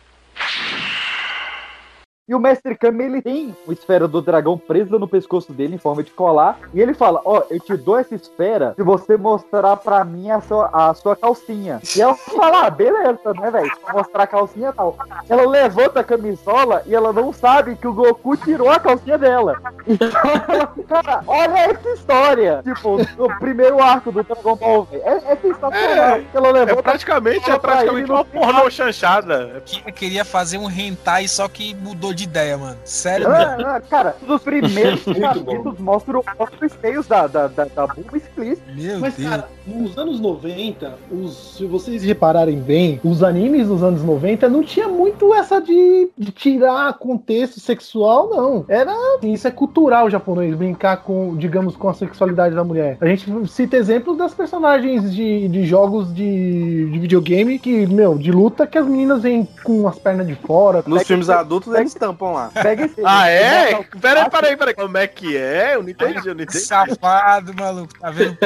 [2.26, 5.78] E o Mestre Kami, ele tem uma esfera do dragão presa no pescoço dele em
[5.78, 6.58] forma de colar.
[6.72, 10.40] E ele fala: Ó, eu te dou essa esfera se você mostrar pra mim a
[10.40, 11.82] sua, a sua calcinha.
[11.94, 13.70] E ela fala: ah, beleza, né, velho?
[13.92, 14.96] Mostrar a calcinha e tal.
[15.28, 19.60] Ela levanta a camisola e ela não sabe que o Goku tirou a calcinha dela.
[19.86, 20.08] Então,
[20.88, 22.62] cara, olha essa história.
[22.64, 25.02] Tipo, o primeiro arco do Dragon Ball, velho.
[25.04, 25.74] É, é sensacional.
[25.74, 29.62] É, ela levanta é praticamente, é praticamente uma pornô chanchada.
[29.86, 32.76] Eu queria fazer um hentai, só que mudou de ideia, mano.
[32.84, 33.70] Sério, Ah, mesmo.
[33.70, 38.62] ah, cara, um dos primeiros capítulos mostra os seios da, da, da, da Bulma explícito.
[38.74, 44.02] Meu Mas, cara, nos anos 90, os, se vocês repararem bem, os animes dos anos
[44.02, 48.64] 90 não tinha muito essa de, de tirar contexto sexual, não.
[48.68, 48.92] Era.
[49.16, 52.96] assim, Isso é cultural japonês, brincar com, digamos, com a sexualidade da mulher.
[53.00, 58.30] A gente cita exemplos das personagens de, de jogos de, de videogame que, meu, de
[58.30, 60.82] luta, que as meninas vêm com as pernas de fora.
[60.86, 62.50] Nos filmes adultos eles tampam lá.
[62.62, 63.02] Pega esse.
[63.04, 63.82] Ah, é?
[64.00, 64.74] Peraí, peraí, peraí.
[64.74, 65.74] Como é que é?
[65.74, 66.64] Eu não entendi, eu não entendi.
[66.64, 67.98] Safado, maluco.
[67.98, 68.36] Tá vendo?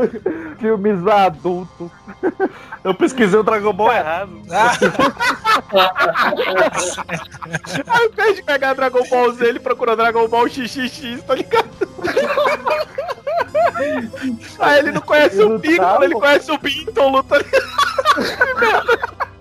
[0.58, 1.90] Filmes adultos.
[2.82, 4.42] Eu pesquisei o Dragon Ball errado.
[7.86, 11.68] Ao invés de pegar Dragon Ball Z, ele procurou Dragon Ball XXX, tá ligado?
[14.58, 17.62] Aí ele não conhece o Piccolo, ele conhece o Bintolo, tá ligado?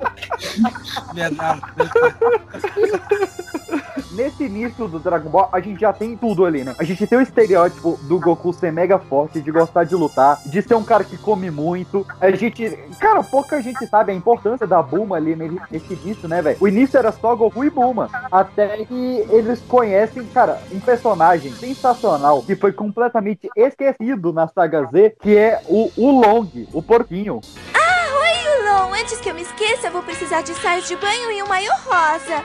[4.12, 6.76] Nesse início do Dragon Ball, a gente já tem tudo ali, né?
[6.78, 10.62] A gente tem o estereótipo do Goku ser mega forte, de gostar de lutar, de
[10.62, 12.06] ser um cara que come muito.
[12.20, 12.78] A gente.
[13.00, 16.58] Cara, pouca gente sabe a importância da Bulma ali nesse início, né, velho?
[16.60, 18.10] O início era só Goku e Bulma.
[18.32, 25.16] Até que eles conhecem, cara, um personagem sensacional que foi completamente esquecido na saga Z,
[25.22, 27.40] que é o, o Long, o porquinho.
[27.74, 28.01] Ah,
[28.72, 28.94] Ulon.
[28.94, 32.44] Antes que eu me esqueça, vou precisar de saia de banho e um maiô rosa.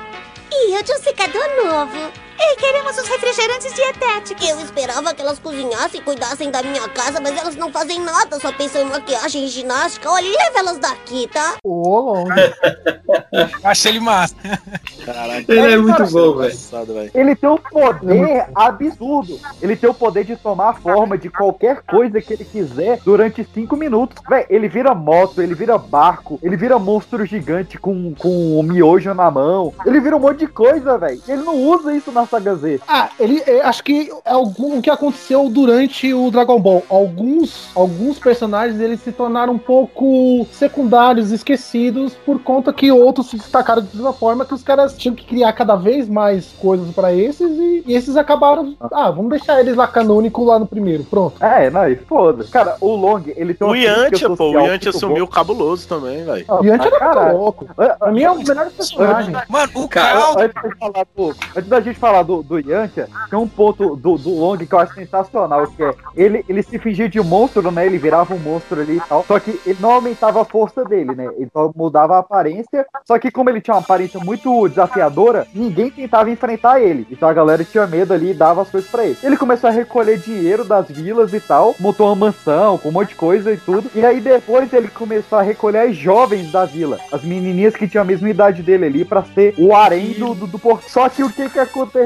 [0.50, 2.25] E eu de um secador novo.
[2.38, 4.48] E queremos os refrigerantes dietéticos.
[4.48, 8.38] Eu esperava que elas cozinhassem e cuidassem da minha casa, mas elas não fazem nada,
[8.38, 10.10] só pensam em maquiagem e ginástica.
[10.10, 11.56] Olha, leva elas daqui, tá?
[11.64, 12.32] Ô, longe.
[13.64, 14.34] Achei ele massa.
[15.04, 15.44] Caraca.
[15.48, 16.52] Ele é muito bom, velho.
[16.52, 17.10] Engraçado, velho.
[17.14, 19.40] Ele tem um poder absurdo.
[19.62, 23.46] Ele tem o poder de tomar a forma de qualquer coisa que ele quiser durante
[23.54, 24.22] cinco minutos.
[24.28, 29.12] Véi, ele vira moto, ele vira barco, ele vira monstro gigante com, com o miojo
[29.14, 29.72] na mão.
[29.84, 31.20] Ele vira um monte de coisa, velho.
[31.26, 32.25] Ele não usa isso na
[32.56, 32.80] Z?
[32.88, 36.82] Ah, ele é, acho que é algum o que aconteceu durante o Dragon Ball.
[36.88, 43.36] Alguns, alguns personagens eles se tornaram um pouco secundários, esquecidos, por conta que outros se
[43.36, 47.12] destacaram de uma forma que os caras tinham que criar cada vez mais coisas pra
[47.12, 48.76] esses e, e esses acabaram.
[48.92, 51.04] Ah, vamos deixar eles lá canônico lá no primeiro.
[51.04, 51.42] Pronto.
[51.42, 52.44] É, não, e foda.
[52.50, 56.24] Cara, o Long, ele tem O uma crítica Yantia, pô, o Yantia sumiu cabuloso também,
[56.24, 56.44] velho.
[56.48, 57.66] Ah, antes pra era louco.
[57.74, 59.38] Pra mim é um dos melhores personagens.
[59.48, 60.36] Mano, o Cara, Cal.
[61.56, 64.72] antes, da gente falar falar do, do Yantia, tem um ponto do, do Long que
[64.72, 67.86] eu acho sensacional, que é ele, ele se fingia de monstro, né?
[67.86, 69.24] Ele virava um monstro ali e tal.
[69.26, 71.28] Só que ele não aumentava a força dele, né?
[71.36, 72.86] Ele só mudava a aparência.
[73.04, 77.06] Só que como ele tinha uma aparência muito desafiadora, ninguém tentava enfrentar ele.
[77.10, 79.18] Então a galera tinha medo ali e dava as coisas pra ele.
[79.22, 83.10] Ele começou a recolher dinheiro das vilas e tal, montou uma mansão com um monte
[83.10, 83.90] de coisa e tudo.
[83.94, 88.02] E aí depois ele começou a recolher as jovens da vila, as menininhas que tinham
[88.02, 90.88] a mesma idade dele ali, pra ser o harém do, do, do porco.
[90.88, 92.05] Só que o que que aconteceu?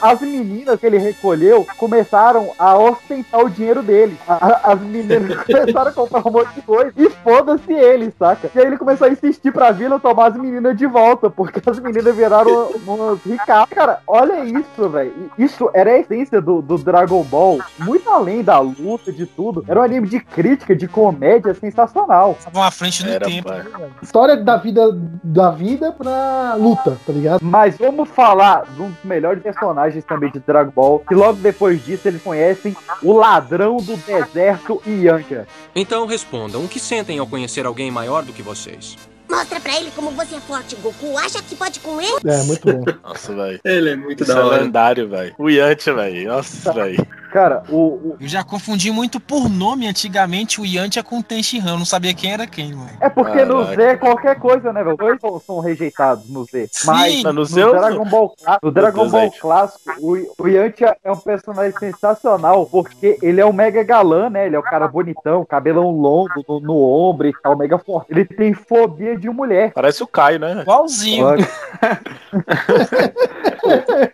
[0.00, 4.16] As meninas que ele recolheu começaram a ostentar o dinheiro dele.
[4.26, 8.50] A- a- as meninas começaram a comprar um monte de coisa e foda-se ele, saca?
[8.54, 11.78] E aí ele começou a insistir pra vila tomar as meninas de volta, porque as
[11.78, 13.46] meninas viraram umas ricas.
[13.70, 15.30] Cara, olha isso, velho.
[15.38, 17.58] Isso era a essência do, do Dragon Ball.
[17.78, 19.64] Muito além da luta, de tudo.
[19.68, 22.36] Era um anime de crítica, de comédia sensacional.
[22.38, 23.48] Estavam à frente do Era, tempo.
[23.48, 23.62] pai.
[24.02, 24.82] História da vida
[25.22, 27.40] da vida pra luta, tá ligado?
[27.42, 30.98] Mas vamos falar de um dos melhores personagens também de Dragon Ball.
[31.00, 35.46] Que logo depois disso eles conhecem o ladrão do deserto Yantia.
[35.74, 38.96] Então respondam, o que sentem ao conhecer alguém maior do que vocês?
[39.30, 41.16] Mostra pra ele como você é forte, Goku.
[41.16, 42.18] Acha que pode com ele?
[42.26, 42.84] É, muito bom.
[43.02, 43.60] Nossa, velho.
[43.64, 44.62] Ele é muito Isso da é hora.
[44.62, 45.34] lendário, velho.
[45.38, 46.28] O Yantia, velho.
[46.28, 47.06] Nossa, velho.
[47.32, 51.70] Cara, o, o- Eu já confundi muito por nome antigamente o Yantia com o Tenshinhan.
[51.72, 52.90] Eu não sabia quem era quem, mano.
[53.00, 53.74] É porque no Caraca.
[53.76, 54.96] Z é qualquer coisa, né, velho?
[54.98, 56.68] Dois são, são rejeitados no Z.
[56.84, 60.94] Mas Sim, no no, Z eu- Dragon Ball, no Dragon Ball clássico, o, o Yantia
[61.02, 64.44] é um personagem sensacional, porque ele é um mega galã, né?
[64.46, 68.10] Ele é o cara bonitão, cabelão longo no, no ombro e tal, mega forte.
[68.12, 69.72] Ele tem fobia de mulher.
[69.72, 70.60] Parece o Caio, né?
[70.60, 71.28] Igualzinho.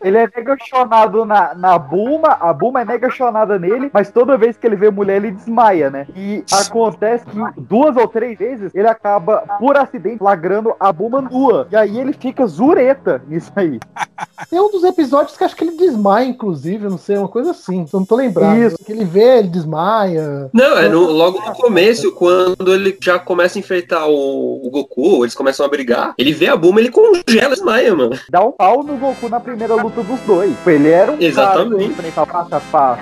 [0.03, 4.37] ele é mega chonado na, na Bulma, a Bulma é mega chonada nele, mas toda
[4.37, 6.07] vez que ele vê mulher, ele desmaia, né?
[6.16, 11.66] E acontece que duas ou três vezes ele acaba, por acidente, flagrando a Bulma nua.
[11.71, 13.79] E aí ele fica zureta nisso aí.
[14.51, 17.87] Tem um dos episódios que acho que ele desmaia, inclusive, não sei, uma coisa assim.
[17.92, 18.57] Eu não tô lembrado.
[18.57, 18.77] Isso.
[18.85, 20.49] Que ele vê, ele desmaia.
[20.53, 25.25] Não, é no- logo no começo, quando ele já começa a enfrentar o, o Goku,
[25.25, 28.16] eles começam a brigar, ele vê a Bulma, ele congela, desmaia, mano.
[28.31, 30.53] Dá um pau no Goku na primeira luta dos dois.
[30.66, 31.71] Ele era um Exatamente.
[31.71, 32.98] cara que enfrentar passo a passo,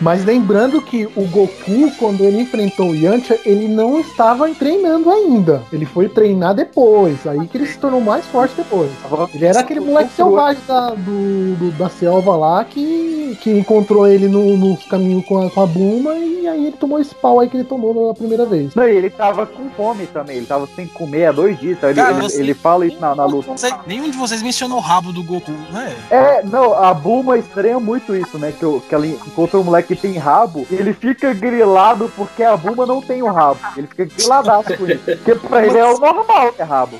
[0.00, 5.62] Mas lembrando que o Goku, quando ele enfrentou o Yantia, ele não estava treinando ainda.
[5.72, 7.26] Ele foi treinar depois.
[7.26, 8.90] Aí que ele se tornou mais forte depois.
[9.34, 14.28] Ele era aquele moleque selvagem da, do, do- da selva lá que, que encontrou ele
[14.28, 17.48] no, no caminho com a, com a Bulma e aí ele tomou esse pau aí
[17.48, 18.74] que ele tomou na primeira vez.
[18.74, 21.76] Não, e ele tava com fome também, ele tava sem comer há dois dias.
[21.76, 23.50] Então ele, Cara, ele, você- ele fala isso na, na luta.
[23.52, 25.94] Você- nenhum de vocês mencionou o rabo do Goku, né?
[26.10, 28.52] É, não, a Bulma estranha muito isso, né?
[28.58, 29.06] Que, o- que ela
[29.38, 33.30] encontra um moleque que tem rabo ele fica grilado porque a Bulma não tem o
[33.30, 33.60] rabo.
[33.76, 35.04] Ele fica griladaço com isso.
[35.04, 36.98] Porque pra ele é o normal ter rabo.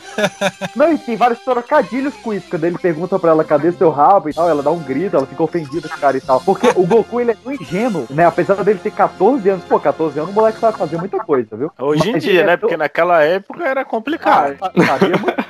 [0.76, 2.48] Não, e tem vários trocadilhos com isso.
[2.48, 5.26] Quando ele pergunta pra ela cadê seu rabo e tal, ela dá um grito, ela
[5.26, 6.40] fica ofendida com o cara e tal.
[6.40, 8.26] Porque o Goku, ele é tão ingênuo, né?
[8.26, 11.70] Apesar dele ter 14 anos, pô, 14 anos o moleque sabe fazer muita coisa, viu?
[11.78, 12.56] Hoje em dia, é né?
[12.56, 14.56] Porque naquela época era complicado.
[14.60, 15.48] Ah, sabia muito.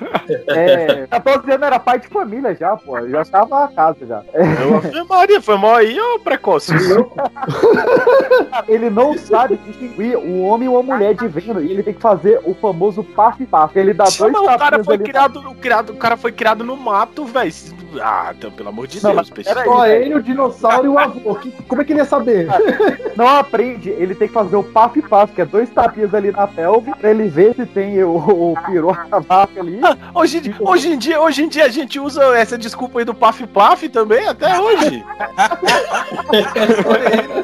[0.48, 3.06] É, 14 anos era pai de família já, pô.
[3.08, 4.22] Já estava a casa já.
[4.32, 6.77] É, Eu afirmaria, foi mó aí ou precoce?
[8.68, 11.62] ele não sabe distinguir um homem e uma mulher de vendo.
[11.62, 13.76] E ele tem que fazer o famoso paf-paf.
[13.78, 15.04] Ele dá dois Mas o cara tapinhas foi ali.
[15.04, 17.52] criado, o criado, o cara foi criado no mato, velho.
[18.00, 20.02] Ah, então, pelo amor de Não, Deus, peraí, Só velho.
[20.04, 21.34] ele, o dinossauro e o avô.
[21.36, 22.46] Que- como é que ele ia saber?
[23.16, 26.92] Não aprende, ele tem que fazer o paf-paf, que é dois tapinhas ali na pelve,
[26.94, 29.80] pra ele ver se tem o, o peru, a vaca ali.
[30.14, 33.46] Hoje, hoje, em dia, hoje em dia a gente usa essa desculpa aí do Paf
[33.46, 35.04] Paf também, até hoje.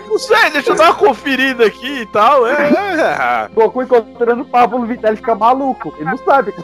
[0.09, 2.47] Não sei, deixa eu dar uma conferida aqui e tal.
[2.47, 3.49] É, é.
[3.53, 5.95] Goku encontrando o Pablo Vittel ele fica maluco.
[5.97, 6.55] Ele não sabe.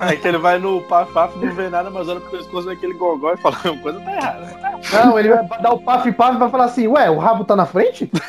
[0.00, 2.94] Aí que ele vai no Paf Paf, não vê nada, mas olha pro pescoço daquele
[2.94, 4.64] gogó e fala, uma coisa tá errada.
[4.92, 7.66] Não, ele vai dar o paf-paf e vai falar assim, ué, o rabo tá na
[7.66, 8.10] frente?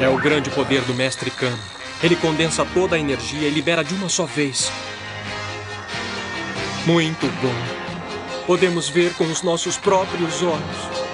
[0.00, 1.56] É o grande poder do Mestre Kami.
[2.02, 4.70] Ele condensa toda a energia e libera de uma só vez.
[6.86, 8.44] Muito bom.
[8.46, 11.04] Podemos ver com os nossos próprios olhos.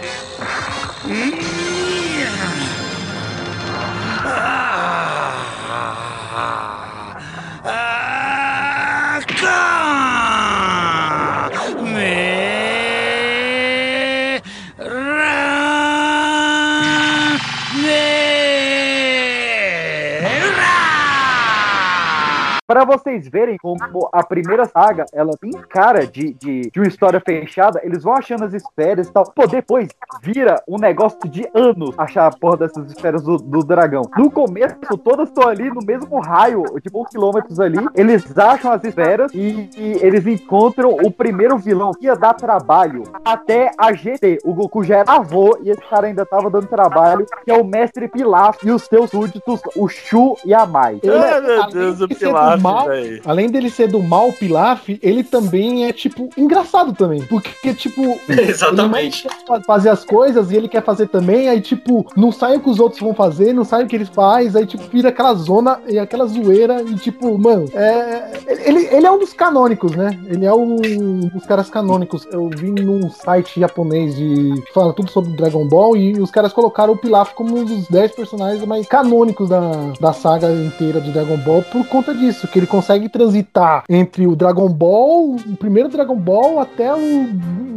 [22.71, 23.81] Pra vocês verem como
[24.13, 28.45] a primeira saga, ela tem cara de, de, de uma história fechada, eles vão achando
[28.45, 29.25] as esferas e tal.
[29.35, 29.89] Pô, depois
[30.23, 34.03] vira um negócio de anos achar a porra dessas esferas do, do dragão.
[34.17, 37.79] No começo, todas estão ali no mesmo raio, tipo, quilômetros ali.
[37.93, 43.03] Eles acham as esferas e, e eles encontram o primeiro vilão que ia dar trabalho
[43.25, 44.39] até a GT.
[44.45, 47.65] O Goku já era avô e esse cara ainda tava dando trabalho, que é o
[47.65, 51.01] Mestre Pilaf e os seus súditos, o Shu e a Mai.
[51.03, 53.23] É- Ai, meu Deus, o ser Pilaf, mal, velho.
[53.25, 57.23] Além dele ser do mal, Pilaf, ele também é, tipo, engraçado também.
[57.23, 58.19] Porque, tipo.
[58.29, 59.27] Exatamente.
[59.27, 62.71] Ele fazer as coisas e ele quer fazer também, aí, tipo, não sai o que
[62.71, 65.81] os outros vão fazer, não sai o que ele faz, aí, tipo, vira aquela zona
[65.89, 68.31] e aquela zoeira e, tipo, mano, é.
[68.67, 70.19] Ele, ele é um dos canônicos, né?
[70.27, 70.77] Ele é um
[71.21, 72.27] dos caras canônicos.
[72.31, 74.63] Eu vi num site japonês de.
[74.73, 78.13] fala tudo sobre Dragon Ball e os caras colocaram o Pilaf como um dos 10
[78.13, 82.67] personagens mais canônicos da, da saga inteira de Dragon Ball por conta disso, que ele
[82.67, 86.99] consegue transitar entre o Dragon Ball, o primeiro Dragon Ball até o,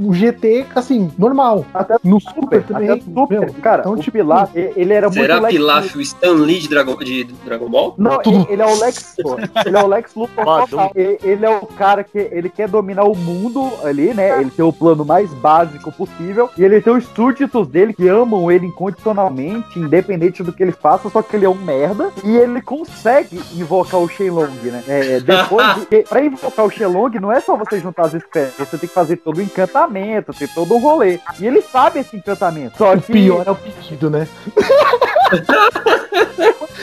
[0.08, 1.66] o GT, assim, normal.
[1.74, 2.90] Até no Super também.
[2.90, 6.02] Até o Super, cara, então, o tipo, Pilaf, ele era Será muito Lex Pilaf o
[6.02, 7.96] Stan Lee de Dragon, de Dragon Ball?
[7.98, 9.40] Não, ele, ele é o Lex Luthor.
[9.66, 10.92] Ele é o Lex Luthor total.
[10.96, 14.40] Ele, ele é o cara que ele quer dominar o mundo ali, né?
[14.40, 16.50] Ele tem o plano mais básico possível.
[16.58, 21.10] E ele tem os súditos dele que amam ele incondicionalmente, independente do que ele faça,
[21.10, 22.12] só que ele é um merda.
[22.24, 24.84] E ele consegue invocar o Shenlong, né?
[24.88, 28.78] É, depois, de, pra invocar o Shenlong, não é só você juntar as esferas, você
[28.78, 29.93] tem que fazer todo o encantamento,
[30.34, 31.20] tem todo um rolê.
[31.40, 32.78] E ele sabe esse encantamento.
[32.78, 33.14] Só O que.
[33.14, 34.28] pior é o pedido, né?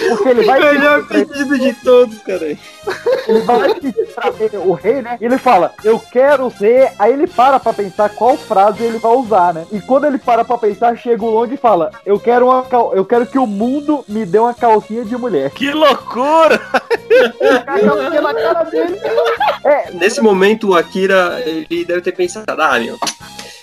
[0.09, 0.61] Porque ele vai.
[0.61, 2.46] Melhor pedido de todos, cara.
[2.46, 5.16] Ele vai pedir pra ver o rei, né?
[5.20, 6.92] E ele fala, eu quero ser.
[6.98, 9.66] Aí ele para pra pensar qual frase ele vai usar, né?
[9.70, 12.92] E quando ele para pra pensar, chega o Long e fala, eu quero uma cal...
[12.94, 15.51] eu quero que o mundo me dê uma calcinha de mulher.
[15.51, 16.61] Que loucura!
[18.11, 19.01] Pela cara dele.
[19.64, 22.98] É, Nesse momento, o Akira, ele deve ter pensado, ah, meu,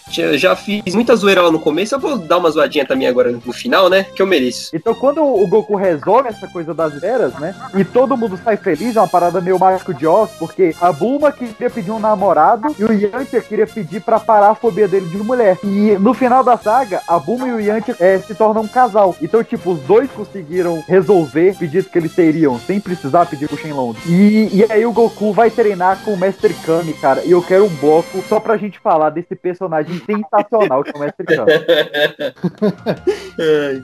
[0.09, 3.53] já, fiz muita zoeira lá no começo, eu vou dar uma zoadinha também agora no
[3.53, 4.03] final, né?
[4.03, 4.75] Que eu mereço.
[4.75, 7.55] Então quando o Goku resolve essa coisa das esferas, né?
[7.75, 11.31] E todo mundo sai feliz, é uma parada meio mágico de Oz, porque a Bulma
[11.31, 15.17] queria pedir um namorado e o Yantia queria pedir pra parar a fobia dele de
[15.17, 15.57] mulher.
[15.63, 19.15] E no final da saga, a Bulma e o Yantia é, se tornam um casal.
[19.21, 23.95] Então, tipo, os dois conseguiram resolver pedidos que eles teriam, sem precisar pedir pro Shenlong.
[24.05, 27.23] E, e aí o Goku vai treinar com o Mestre Kami, cara.
[27.23, 30.99] E eu quero um bloco só pra gente falar desse personagem sensacional que é o
[30.99, 31.51] Mestre Kami.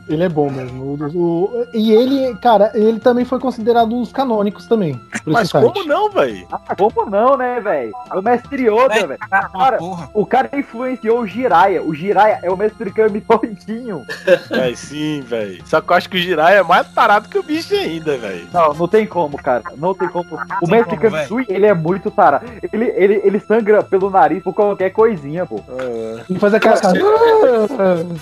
[0.09, 0.83] Ele é bom mesmo.
[0.83, 4.99] O- o- e ele, cara, ele também foi considerado um dos canônicos também.
[5.25, 5.71] Mas esse site.
[5.73, 6.47] como não, velho?
[6.51, 7.91] Ah, como não, né, velho?
[8.11, 9.19] É o Mestre Yoda, velho.
[9.29, 9.77] Cara,
[10.13, 11.81] o cara influenciou o Jiraiya.
[11.83, 14.03] O Jiraiya é o Mestre Kami todinho.
[14.51, 15.63] É sim, velho.
[15.67, 18.47] Só que eu acho que o Jirai é mais tarado que o bicho ainda, velho.
[18.53, 19.63] Não, não tem como, cara.
[19.77, 20.25] Não tem como.
[20.61, 22.45] O tem Mestre como, Kami Sui, ele é muito tarado.
[22.71, 25.61] Ele, ele, ele sangra pelo nariz por qualquer coisinha, pô.
[26.29, 26.99] Ele faz aquela cara.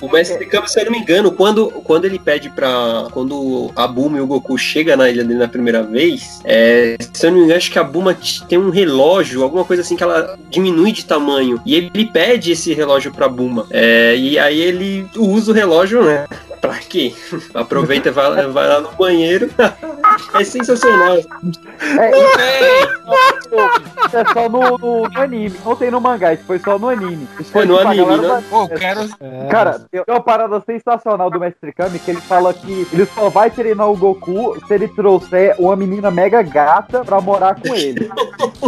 [0.02, 3.08] O Mestre se eu não me engano, quando, quando ele pede pra.
[3.12, 7.26] Quando a Bulma e o Goku chegam na ilha dele na primeira vez, é, se
[7.26, 9.96] eu não me engano, acho que a Bulma t- tem um relógio, alguma coisa assim
[9.96, 11.62] que ela diminui de tamanho.
[11.66, 13.66] E ele pede esse relógio pra Bulma.
[13.70, 16.26] É, e aí ele usa o relógio, né?
[16.62, 17.12] Pra quê?
[17.56, 19.50] Aproveita e vai, vai lá no banheiro.
[20.34, 21.18] é sensacional.
[21.18, 22.12] É,
[24.06, 25.56] isso é só no, no- no anime.
[25.66, 27.28] Não tem no mangá, isso foi só no anime.
[27.40, 28.44] Isso foi É no tipo, anime, né?
[28.50, 29.10] Pô, eu quero-
[29.50, 33.50] Cara, tem uma parada sensacional do Mestre Kami que ele fala que ele só vai
[33.50, 38.10] treinar o Goku se ele trouxer uma menina mega gata pra morar com ele.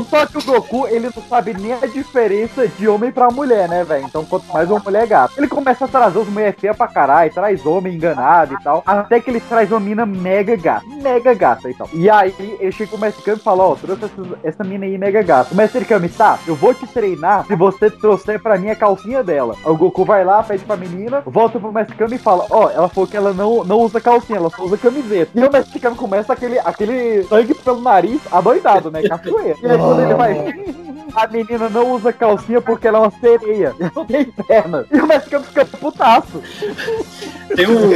[0.10, 3.84] Só que o Goku, ele não sabe nem a diferença de homem pra mulher, né,
[3.84, 4.06] velho?
[4.06, 5.34] Então, quanto mais uma mulher gata.
[5.38, 8.84] Ele começa a trazer os mulheres feias pra caralho, traz homem enganado e tal.
[8.86, 10.86] Até que ele traz uma mina mega gata.
[11.02, 11.90] Mega gata e tal.
[11.94, 14.86] E aí, ele chega com o Mestre Kami e fala: Ó, trouxe essa, essa mina
[14.86, 15.54] aí mega gata.
[15.54, 19.24] O Mestre Kami, tá, eu vou te treinar se você trouxer pra mim a calcinha
[19.24, 19.56] dela.
[19.64, 22.70] Aí o Goku vai lá, pede pra menina, volta pro Mestre Kami e fala: Ó,
[22.70, 25.32] ela falou que ela não, não usa calcinha, ela só usa camiseta.
[25.34, 29.02] E o Mestre Kami começa aquele, aquele sangue pelo nariz, adoidado, né?
[29.04, 29.58] Cachoeira.
[29.62, 30.84] E aí quando ele vai.
[31.16, 33.76] A menina não usa calcinha porque ela é uma sereia.
[33.96, 34.86] Não tem perna.
[34.92, 36.42] E o Mestre Kami fica putaço.
[37.56, 37.92] Tem um.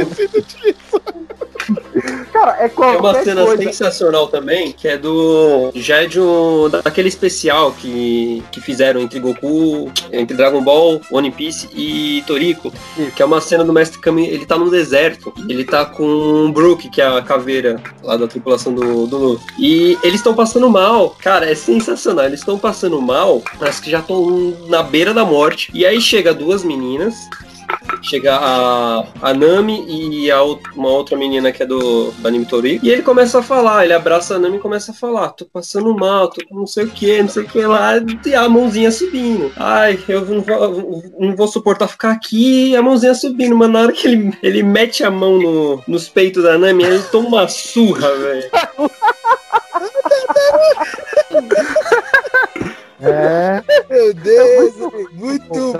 [2.32, 3.62] Cara, é uma cena coisa.
[3.62, 5.70] sensacional também, que é do.
[5.74, 6.68] Já é de um.
[6.68, 12.72] daquele especial que, que fizeram entre Goku, entre Dragon Ball, One Piece e Toriko.
[13.14, 15.32] Que é uma cena do Mestre Kami, ele tá num deserto.
[15.48, 16.04] Ele tá com
[16.46, 19.46] o Brook, que é a caveira lá da tripulação do, do Luffy.
[19.58, 21.16] E eles estão passando mal.
[21.20, 22.26] Cara, é sensacional.
[22.26, 25.70] Eles estão passando mal, mas que já estão na beira da morte.
[25.74, 27.28] E aí chega duas meninas
[28.02, 32.80] chega a, a Nami e a, uma outra menina que é do, do anime Tori.
[32.82, 35.94] E ele começa a falar, ele abraça a Nami e começa a falar: tô passando
[35.94, 37.92] mal, tô com não sei o que, não sei o que lá,
[38.24, 39.52] e a mãozinha subindo.
[39.56, 43.56] Ai, eu não vou, não vou suportar ficar aqui e a mãozinha subindo.
[43.56, 47.02] Mas na hora que ele, ele mete a mão no, nos peitos da Nami, ele
[47.10, 48.50] toma uma surra, velho.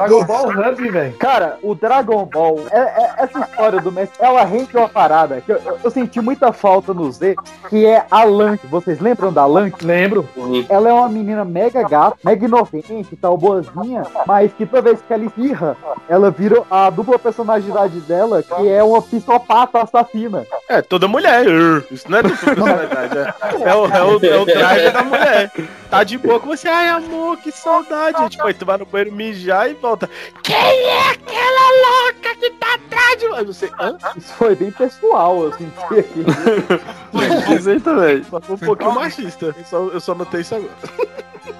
[0.08, 1.12] Dragon Ball Hub, velho.
[1.18, 5.50] Cara, o Dragon Ball, é, é- essa história do mestre, ela rende uma parada que
[5.52, 7.34] eu, eu- eu senti muita falta no Z,
[7.68, 8.66] que é a Lank.
[8.66, 9.84] Vocês lembram da Lank?
[9.84, 10.28] Lembro.
[10.68, 15.12] Ela é uma menina mega gata, mega inocente, tal, boazinha, mas que toda vez que
[15.12, 15.76] ela espirra,
[16.08, 20.46] ela vira a dupla personalidade dela, que é uma psicopata assassina.
[20.68, 21.44] É, toda mulher.
[21.90, 23.18] Isso não é dupla personalidade.
[23.18, 25.50] É, é o, é, o, é o drive da mulher.
[25.90, 26.68] Tá de boa com você.
[26.68, 28.28] Ai, amor, que saudade.
[28.30, 30.08] Tipo, aí tu vai no banheiro mijar e volta.
[30.42, 33.07] Quem é aquela louca que tá atrás
[33.38, 33.70] Aí você.
[33.80, 33.96] Hã?
[34.16, 36.24] Isso foi bem pessoal, eu senti aqui.
[37.82, 38.22] Também.
[38.24, 39.54] Só foi um pouquinho machista.
[39.56, 40.70] Eu só, eu só notei isso agora.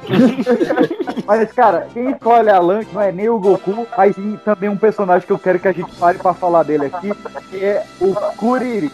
[1.27, 4.77] Mas, cara, quem escolhe a Lank não é nem o Goku, mas sim também um
[4.77, 7.13] personagem que eu quero que a gente pare pra falar dele aqui,
[7.51, 8.91] que é o Kuriri.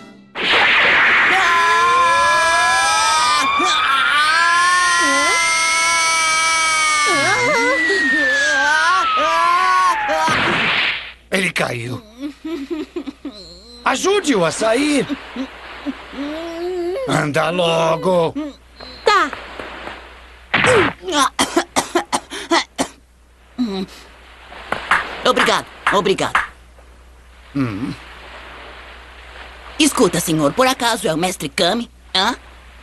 [11.31, 12.14] Ele caiu.
[13.85, 15.07] Ajude-o a sair.
[17.09, 18.35] Anda logo.
[19.05, 19.31] Tá.
[25.27, 26.45] Obrigado, obrigado.
[29.79, 31.91] Escuta, senhor, por acaso é o mestre Kami?
[32.15, 32.37] Hã?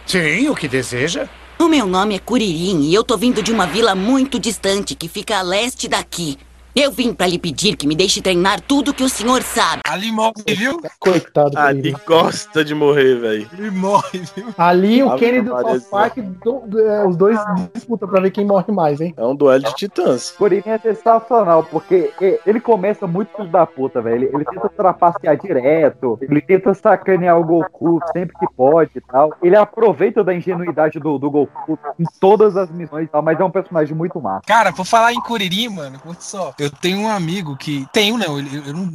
[0.05, 1.27] Sim, o que deseja?
[1.57, 5.07] O meu nome é Kuririn e eu tô vindo de uma vila muito distante que
[5.07, 6.37] fica a leste daqui.
[6.73, 9.81] Eu vim pra lhe pedir que me deixe treinar tudo que o senhor sabe.
[9.89, 10.81] Ali morre, viu?
[10.99, 13.47] Coitado Ali gosta de morrer, velho.
[13.57, 14.47] Ele morre, viu?
[14.57, 17.37] Ali o Kenny do South Park, do- do- é, os dois
[17.73, 19.13] disputam pra ver quem morre mais, hein?
[19.17, 20.31] É um duelo de titãs.
[20.31, 22.11] Kuririn é sensacional, porque
[22.45, 24.15] ele começa muito filho da puta, velho.
[24.27, 29.33] Ele, ele tenta trapacear direto, ele tenta sacanear o Goku sempre que pode e tal.
[29.43, 33.43] Ele aproveita da ingenuidade do, do Goku em todas as missões e tal, mas é
[33.43, 34.41] um personagem muito massa.
[34.47, 36.53] Cara, por falar em Kuririn, mano, curte só.
[36.61, 37.87] Eu tenho um amigo que.
[37.91, 38.87] Tenho, não, ele, eu não.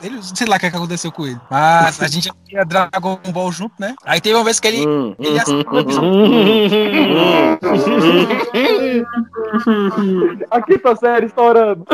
[0.00, 1.40] Ele, sei lá o que, que aconteceu com ele.
[1.50, 3.96] Mas a gente tinha Dragon Ball junto, né?
[4.04, 4.86] Aí teve uma vez que ele.
[4.86, 6.12] Hum, ele um episódio.
[10.48, 11.84] A quinta série estourando.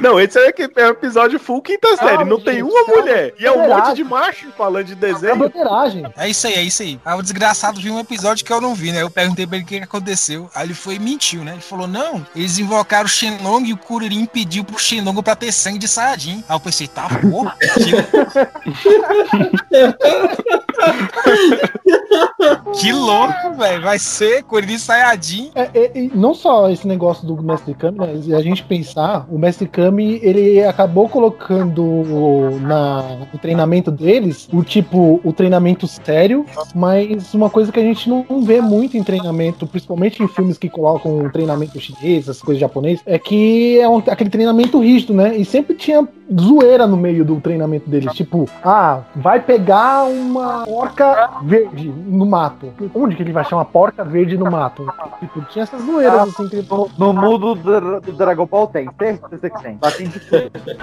[0.00, 2.24] Não, esse é que é um episódio full quinta série.
[2.24, 3.32] Não tem uma mulher.
[3.38, 3.80] E é um Verdade.
[3.88, 5.36] monte de macho falando de É desenho.
[5.36, 6.04] bandeiragem.
[6.16, 7.00] É isso aí, é isso aí.
[7.04, 9.02] Aí o desgraçado viu um episódio que eu não vi, né?
[9.02, 10.50] Eu perguntei pra ele o que que aconteceu.
[10.54, 11.52] Aí ele foi e mentiu, né?
[11.52, 15.50] Ele falou: não, eles invocaram o Shenlong e o Kuririn pediu pro Shenlong pra ter
[15.52, 16.44] sangue de Saiyajin.
[16.48, 17.56] Aí eu pensei, tá, porra.
[17.58, 17.96] que-
[22.80, 23.82] que louco, velho.
[23.82, 25.50] Vai ser Kuririn Saiyajin.
[25.54, 28.20] É, é, e não só esse negócio do Mestre Kami, né?
[28.22, 31.84] Se a gente pensar, o Mestre Kami, ele acabou colocando
[32.60, 33.02] na,
[33.32, 36.44] no treinamento deles o tipo, o treinamento sério,
[36.74, 40.68] mas uma coisa que a gente não vê muito em treinamento, principalmente em filmes que
[40.68, 45.34] colocam treinamento chinês, essas coisas japonesas, é que é um- aquele treinamento rígido, né?
[45.36, 46.06] E sempre tinha
[46.38, 52.70] zoeira no meio do treinamento deles, tipo, ah, vai pegar uma porca verde no mato.
[52.94, 54.86] Onde que ele vai achar uma porca verde no mato?
[55.20, 59.48] Tipo, tinha essas zoeiras assim que No, no mundo do, do Dragon Ball tem, certeza
[59.48, 59.78] que tem.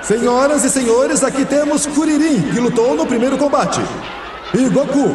[0.02, 3.82] Senhoras e senhores, aqui temos Kuririn, que lutou no primeiro combate.
[4.58, 5.12] E Goku.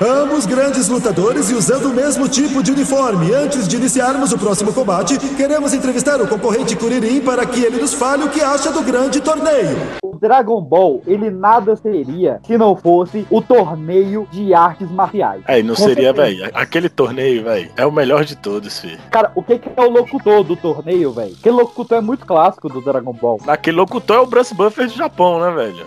[0.00, 3.34] Ambos grandes lutadores e usando o mesmo tipo de uniforme.
[3.34, 7.94] Antes de iniciarmos o próximo combate, queremos entrevistar o concorrente Kuririn para que ele nos
[7.94, 10.05] fale o que acha do grande torneio.
[10.26, 15.40] Dragon Ball, ele nada seria se não fosse o torneio de artes marciais.
[15.46, 16.50] Aí, não Com seria, velho.
[16.52, 18.98] Aquele torneio, velho, é o melhor de todos, filho.
[19.08, 21.36] Cara, o que, que é o locutor do torneio, velho?
[21.38, 23.38] Aquele locutor é muito clássico do Dragon Ball.
[23.46, 25.86] Aquele locutor é o Bruce Buffer do Japão, né, velho?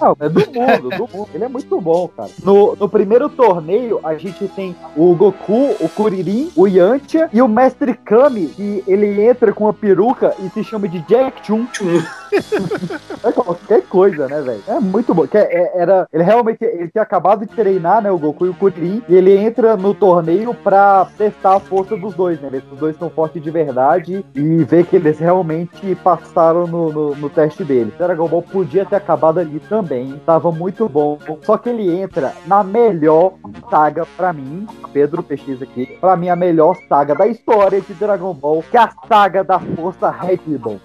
[0.00, 1.28] Não, é do mundo, do mundo.
[1.34, 2.30] Ele é muito bom, cara.
[2.44, 7.48] No, no primeiro torneio, a gente tem o Goku, o Kuririn, o Yantia e o
[7.48, 11.66] Mestre Kami, que ele entra com uma peruca e se chama de Jack Chun.
[13.24, 14.62] é qualquer coisa, né, velho?
[14.68, 15.26] É muito bom.
[15.26, 18.54] Que é- era, ele realmente ele tinha acabado de treinar, né, o Goku e o
[18.54, 22.62] Kuririn, e ele entra no torneio pra testar a força dos dois, né?
[22.72, 27.30] Os dois são fortes de verdade e ver que eles realmente passaram no, no, no
[27.30, 27.92] teste dele.
[27.98, 31.18] Dragon Ball podia ter acabado ali também, tava muito bom.
[31.42, 33.32] Só que ele entra na melhor
[33.70, 38.32] saga pra mim, Pedro pesquisa aqui, pra mim a melhor saga da história de Dragon
[38.32, 40.78] Ball, que é a saga da Força Red Ribbon.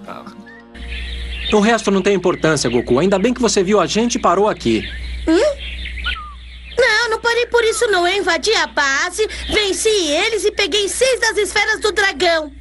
[1.54, 3.00] O resto não tem importância, Goku.
[3.00, 4.88] Ainda bem que você viu a gente e parou aqui.
[5.28, 5.58] Hum?
[6.78, 8.08] Não, não parei por isso não.
[8.08, 12.52] Eu invadi a base, venci eles e peguei seis das esferas do dragão.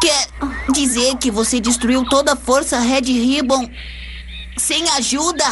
[0.00, 0.26] Quer
[0.72, 3.68] dizer que você destruiu toda a força Red Ribbon
[4.56, 5.44] sem ajuda?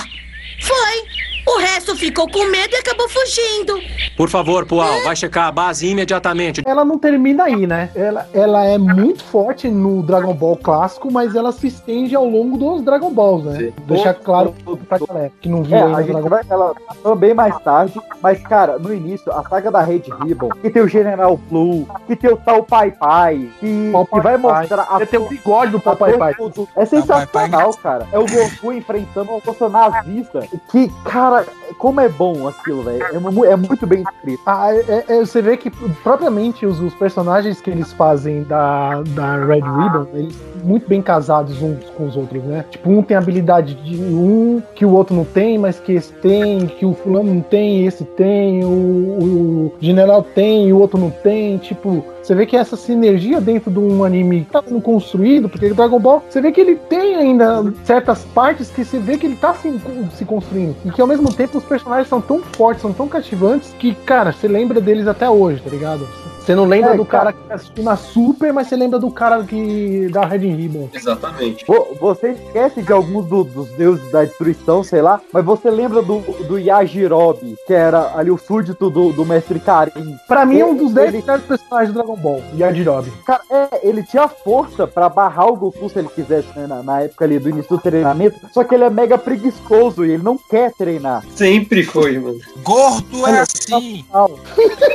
[0.61, 1.18] Foi.
[1.49, 3.81] O resto ficou com medo e acabou fugindo.
[4.17, 6.63] Por favor, Pual, vai checar a base imediatamente.
[6.67, 7.91] Ela não termina aí, né?
[7.95, 12.59] Ela, ela é muito forte no Dragon Ball clássico, mas ela se estende ao longo
[12.59, 13.73] dos Dragon Balls, né?
[13.87, 14.55] Deixar claro
[14.89, 17.33] pra galera que não viu É, ainda a o gente Dragon vai, ela passou bem
[17.33, 21.37] mais tarde, mas, cara, no início, a saga da Red Ribbon, que tem o General
[21.37, 25.07] Blue, que tem o tal Pai Pai, que, que vai mostrar a.
[25.07, 26.35] Tem o bigode do Pai Pai.
[26.77, 28.07] É sensacional, cara.
[28.13, 30.47] É o Goku enfrentando uma força nazista.
[30.71, 31.38] Que, cara,
[31.79, 33.03] como é bom aquilo, velho.
[33.03, 34.41] É, é muito bem escrito.
[34.47, 35.71] Ah, é- é- você vê que
[36.03, 41.61] propriamente os, os personagens que eles fazem da, da Red Ribbon, eles muito bem casados
[41.63, 42.65] uns com os outros, né?
[42.71, 46.67] Tipo, um tem habilidade de um que o outro não tem, mas que esse tem,
[46.67, 51.59] que o fulano não tem, esse tem, o, o general tem o outro não tem.
[51.59, 55.71] Tipo, você vê que essa sinergia dentro de um anime que tá sendo construído, porque
[55.71, 59.37] Dragon Ball, você vê que ele tem ainda certas partes que você vê que ele
[59.37, 59.73] tá se,
[60.15, 60.77] se construindo.
[60.85, 64.31] E que ao mesmo tempo os personagens são tão fortes, são tão cativantes, que, cara,
[64.31, 66.07] você lembra deles até hoje, tá ligado?
[66.49, 67.31] Você não lembra É, do cara.
[67.31, 70.89] cara que assistiu na Super, mas você lembra do cara que da Red Ribbon.
[70.95, 71.63] Exatamente.
[71.67, 76.01] Vo- Você esquece de alguns do- dos deuses da destruição, sei lá, mas você lembra
[76.01, 80.17] do, do Yajirobe, que era ali o súdito do, do Mestre Karin.
[80.27, 83.11] Pra mim é um dos 10 Ele- melhores personagens do Dragon Ball, Yajirobe.
[83.27, 87.01] Cara, é, ele tinha força pra barrar o Goku se ele quisesse, né, na, na
[87.03, 90.39] época ali do início do treinamento, só que ele é mega preguiçoso e ele não
[90.39, 91.23] quer treinar.
[91.37, 92.39] Sempre foi, mano.
[92.63, 94.03] Gordo é assim.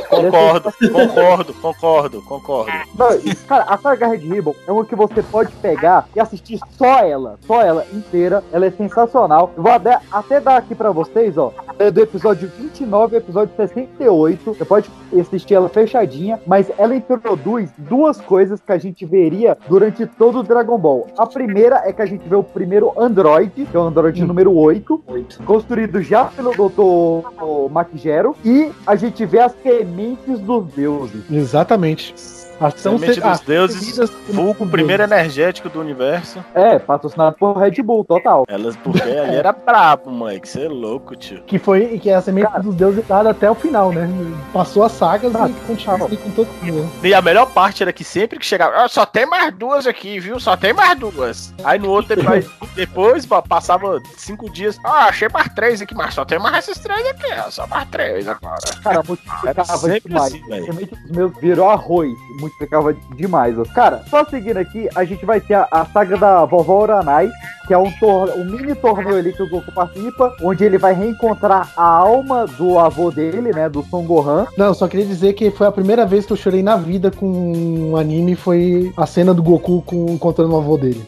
[0.08, 2.72] Concordo, concordo, concordo, concordo.
[2.96, 6.58] Não, e, cara, a saga Red Ribbon é uma que você pode pegar e assistir
[6.78, 8.42] só ela, só ela inteira.
[8.52, 9.50] Ela é sensacional.
[9.56, 13.54] Eu vou até, até dar aqui pra vocês, ó, é do episódio 29 ao episódio
[13.56, 14.54] 68.
[14.54, 14.90] Você pode
[15.20, 20.42] assistir ela fechadinha, mas ela introduz duas coisas que a gente veria durante todo o
[20.42, 21.08] Dragon Ball.
[21.18, 24.54] A primeira é que a gente vê o primeiro Android, que é o Android número
[24.54, 25.04] 8,
[25.44, 27.70] construído já pelo Dr.
[27.70, 31.24] Macgero, e a gente vê as sementes dos deuses.
[31.38, 32.14] Exatamente.
[32.60, 36.42] Ação Semente se- dos ah, deuses, vulgo, o primeiro energético do universo.
[36.54, 38.44] É, patrocinado por Red Bull, total.
[38.48, 40.48] Elas, porque ali era brabo, moleque.
[40.48, 41.42] Você é louco, tio.
[41.42, 44.08] Que foi que é a semente dos deuses dada até o final, né?
[44.52, 46.90] Passou as sagas e continua assim com todo mundo.
[47.02, 50.18] E a melhor parte era que sempre que chegava, "Ah, só tem mais duas aqui,
[50.20, 50.38] viu?
[50.40, 51.52] Só tem mais duas.
[51.64, 56.14] Aí no outro, depois, depois pa- passava cinco dias, ah, achei mais três aqui, mas
[56.14, 58.58] só tem mais esses três aqui, ó, só mais três agora.
[58.82, 60.32] Cara, multiplicava sempre demais.
[60.34, 60.64] assim, velho.
[60.66, 62.10] Semente dos meus virou arroz.
[62.44, 63.58] Multiplicava demais.
[63.58, 63.64] Ó.
[63.74, 67.30] Cara, só seguindo aqui, a gente vai ter a, a saga da vovó Uranai,
[67.66, 67.90] que é um,
[68.36, 72.78] um mini torneio ali que o Goku participa, onde ele vai reencontrar a alma do
[72.78, 73.68] avô dele, né?
[73.68, 74.46] Do Son Gohan.
[74.58, 77.26] Não, só queria dizer que foi a primeira vez que eu chorei na vida com
[77.26, 81.02] um anime, foi a cena do Goku com, encontrando o avô dele.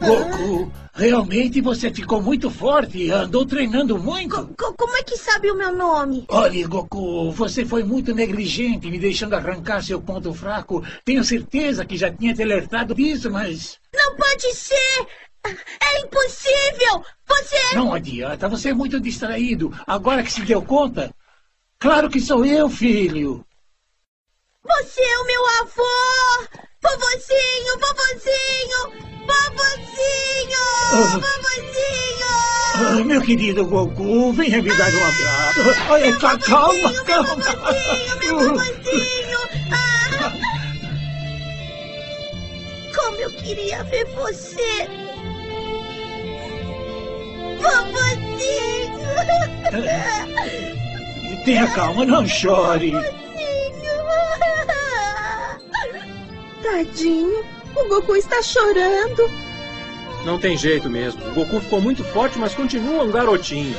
[0.00, 4.46] Goku, realmente você ficou muito forte e andou treinando muito.
[4.56, 6.24] Co- como é que sabe o meu nome?
[6.28, 10.84] Olha, Goku, você foi muito negligente me deixando arrancar seu ponto fraco.
[11.04, 13.78] Tenho certeza que já tinha te alertado disso, mas.
[13.94, 15.06] Não pode ser!
[15.44, 17.04] É impossível!
[17.26, 19.72] Você Não adianta, você é muito distraído.
[19.86, 21.12] Agora que se deu conta?
[21.78, 23.44] Claro que sou eu, filho.
[24.64, 26.67] Você é o meu avô!
[30.90, 31.20] Ah.
[31.20, 32.28] Vovozinho!
[33.00, 35.90] Ah, meu querido Goku, venha me dar um abraço.
[35.90, 37.36] Olha, ca- calma, calma.
[42.94, 44.86] Como eu queria ver você!
[47.60, 49.08] Vovozinho!
[51.44, 52.92] Tenha calma, não chore.
[56.62, 57.44] Tadinho,
[57.76, 59.47] o Goku está chorando.
[60.24, 61.20] Não tem jeito mesmo.
[61.30, 63.74] O Goku ficou muito forte, mas continua um garotinho.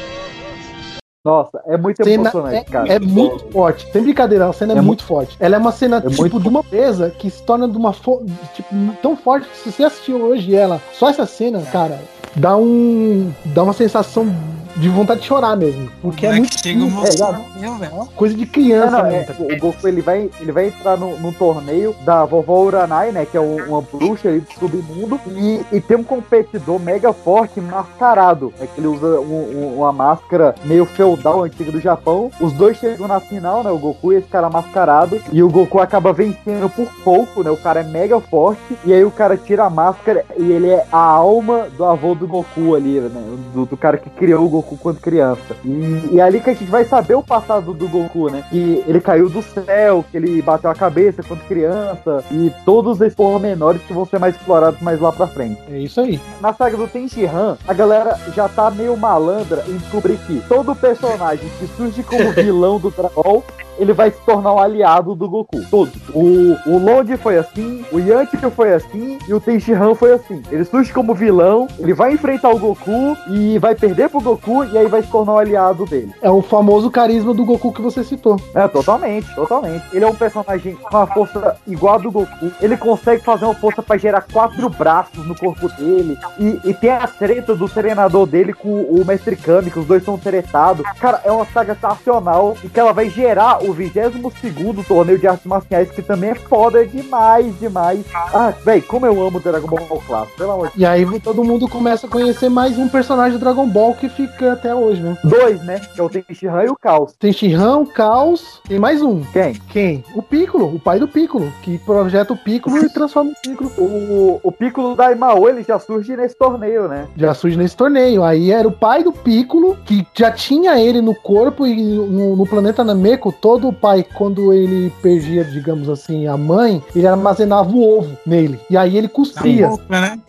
[1.23, 2.87] Nossa, é muito Cena emocionante, é, cara.
[2.93, 3.85] é muito forte.
[3.91, 5.35] Sem brincadeira, a cena é, É muito forte.
[5.39, 8.25] Ela é uma cena, tipo, muito de uma beleza que se torna de uma fo-
[8.55, 8.69] tipo,
[9.01, 11.99] tão forte que se você assistir hoje ela, só essa cena, cara,
[12.35, 13.31] dá um.
[13.45, 14.33] dá uma sensação
[14.79, 15.89] de vontade de chorar mesmo.
[16.01, 16.63] Porque é Moleque muito.
[16.63, 18.05] chega um é, velho.
[18.15, 19.25] coisa de criança, Não, não, né?
[19.27, 23.25] é, o Goku ele vai, ele vai entrar no, no torneio da vovó Uranai, né?
[23.25, 25.19] Que é um- uma bruxa aí do submundo.
[25.35, 28.53] E, e tem um competidor mega forte mascarado.
[28.59, 32.31] É que ele usa um- um- uma máscara meio feudal antiga do Japão.
[32.39, 33.71] Os dois chegam na final, né?
[33.71, 35.21] O Goku e esse cara mascarado.
[35.31, 37.49] E o Goku acaba vencendo por pouco, né?
[37.51, 38.77] O cara é mega forte.
[38.85, 42.27] E aí o cara tira a máscara e ele é a alma do avô do
[42.27, 43.09] Goku ali, né?
[43.53, 45.55] Do, do cara que criou o Goku quando criança.
[45.63, 48.43] E, e é ali que a gente vai saber o passado do Goku, né?
[48.49, 52.23] Que ele caiu do céu, que ele bateu a cabeça quando criança.
[52.31, 55.59] E todos esses pormenores que vão ser mais explorados mais lá pra frente.
[55.71, 56.19] É isso aí.
[56.41, 61.49] Na saga do Tenshinhan, a galera já tá meio malandra em descobrir que todo personagem
[61.59, 63.43] que surge como vilão do Dragon Ball,
[63.79, 65.61] ele vai se tornar um aliado do Goku.
[65.69, 65.95] Todos.
[66.13, 70.41] O, o Lord foi assim, o Yanti foi assim e o Tenshinhan foi assim.
[70.51, 74.77] Ele surge como vilão, ele vai enfrentar o Goku e vai perder pro Goku e
[74.77, 76.13] aí vai se tornar um aliado dele.
[76.21, 78.39] É o famoso carisma do Goku que você citou.
[78.53, 79.85] É, totalmente, totalmente.
[79.93, 82.51] Ele é um personagem com uma força igual a do Goku.
[82.61, 86.17] Ele consegue fazer uma força pra gerar quatro braços no corpo dele.
[86.37, 90.03] E, e tem a treta do treinador dele com o Mestre Kami, que os dois
[90.03, 90.85] são tretados.
[90.99, 95.45] Cara, é uma saga sensacional e que ela vai gerar o 22 torneio de artes
[95.45, 98.05] marciais, que também é foda demais, demais.
[98.13, 101.67] Ah, véi, como eu amo Dragon Ball Clássico, pelo amor de E aí todo mundo
[101.67, 105.17] começa a conhecer mais um personagem do Dragon Ball que fica até hoje, né?
[105.23, 105.79] Dois, né?
[105.93, 107.13] Que é o Tenshinhan e o Caos.
[107.19, 109.21] Tem Shinhan, o Caos, tem mais um.
[109.33, 109.53] Quem?
[109.69, 110.03] Quem?
[110.15, 113.71] O Piccolo, o pai do Piccolo, que projeta o Piccolo e transforma o Piccolo.
[113.77, 117.07] O, o Piccolo da Imao, ele já surge nesse torneio, né?
[117.17, 118.23] Já surge nesse torneio.
[118.23, 122.45] Aí era o pai do Piccolo, que já tinha ele no corpo e no, no
[122.45, 127.97] planeta Nameco, todo o pai, quando ele perdia, digamos assim, a mãe, ele armazenava o
[127.97, 128.59] ovo nele.
[128.69, 129.67] E aí ele cuspia.
[129.67, 130.19] Boca, né?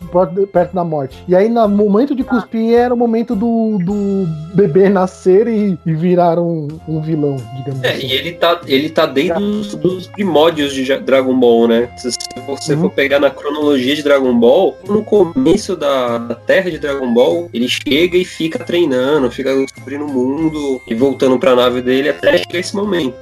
[0.51, 1.23] perto- da morte.
[1.27, 5.93] E aí, no momento de cuspir, era o momento do, do bebê nascer e, e
[5.93, 8.07] virar um, um vilão, digamos É, assim.
[8.07, 11.89] e ele tá, ele tá desde os dos primórdios de Dragon Ball, né?
[11.97, 12.09] Se
[12.45, 17.11] você for pegar na cronologia de Dragon Ball, no começo da, da Terra de Dragon
[17.13, 22.09] Ball, ele chega e fica treinando, fica descobrindo o mundo e voltando pra nave dele
[22.09, 23.15] até chegar esse momento.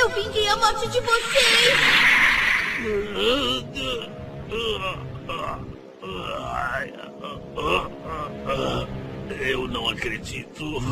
[0.00, 1.78] Eu vinguei a morte de vocês!
[9.38, 10.82] Eu não acredito.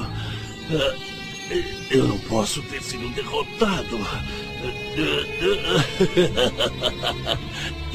[1.90, 3.98] Eu não posso ter sido derrotado.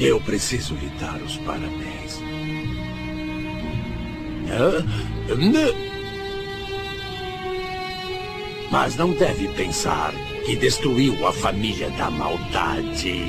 [0.00, 2.18] Eu preciso lhe dar os parabéns.
[8.72, 10.12] Mas não deve pensar
[10.44, 13.14] que destruiu a família da maldade.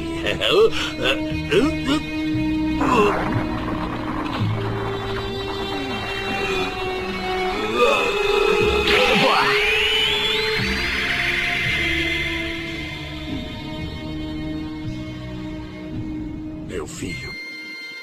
[16.68, 17.34] Meu filho,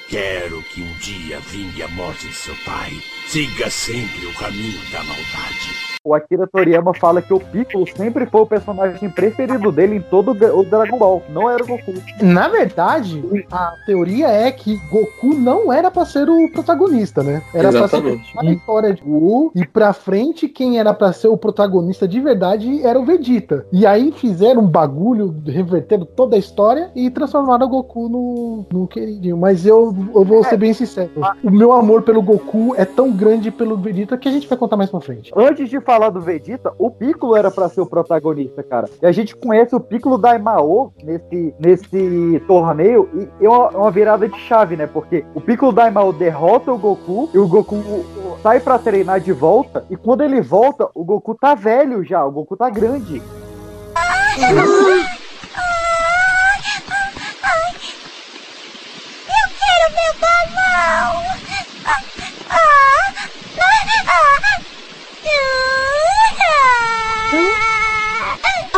[0.09, 2.93] quero que um dia vingue a morte de seu pai.
[3.33, 5.93] Siga sempre o caminho da maldade.
[6.05, 10.33] O Akira Toriyama fala que o Piccolo sempre foi o personagem preferido dele em todo
[10.33, 11.22] o Dragon Ball.
[11.28, 11.95] Não era o Goku.
[12.20, 13.22] Na verdade,
[13.53, 17.41] a teoria é que Goku não era pra ser o protagonista, né?
[17.55, 18.33] Era Exatamente.
[18.33, 22.09] pra ser a história de Goku e pra frente quem era pra ser o protagonista
[22.09, 23.64] de verdade era o Vegeta.
[23.70, 28.89] E aí fizeram um bagulho, reverteram toda a história e transformaram o Goku no, no
[28.89, 29.37] queridinho.
[29.37, 31.11] Mas eu, eu vou ser bem sincero,
[31.45, 33.22] o meu amor pelo Goku é tão grande
[33.53, 35.33] pelo Vegeta que a gente vai contar mais pra frente.
[35.37, 38.89] Antes de falar do Vegeta, o Piccolo era pra ser o protagonista, cara.
[39.01, 43.09] E a gente conhece o Piccolo Daimao nesse, nesse torneio
[43.41, 44.87] e é uma, uma virada de chave, né?
[44.87, 47.77] Porque o Piccolo Daimao derrota o Goku e o Goku
[48.43, 52.31] sai pra treinar de volta e quando ele volta, o Goku tá velho já, o
[52.31, 53.23] Goku tá grande.
[54.37, 54.43] Eu
[59.59, 61.41] quero meu balão!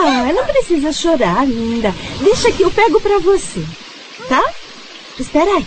[0.05, 1.92] Ah, não precisa chorar, linda.
[2.22, 3.61] Deixa que eu pego pra você.
[4.28, 4.42] Tá?
[5.18, 5.66] Espera aí.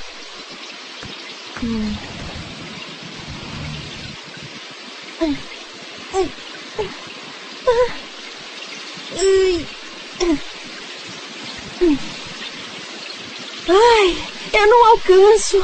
[13.69, 14.15] Ai,
[14.53, 15.57] eu não alcanço.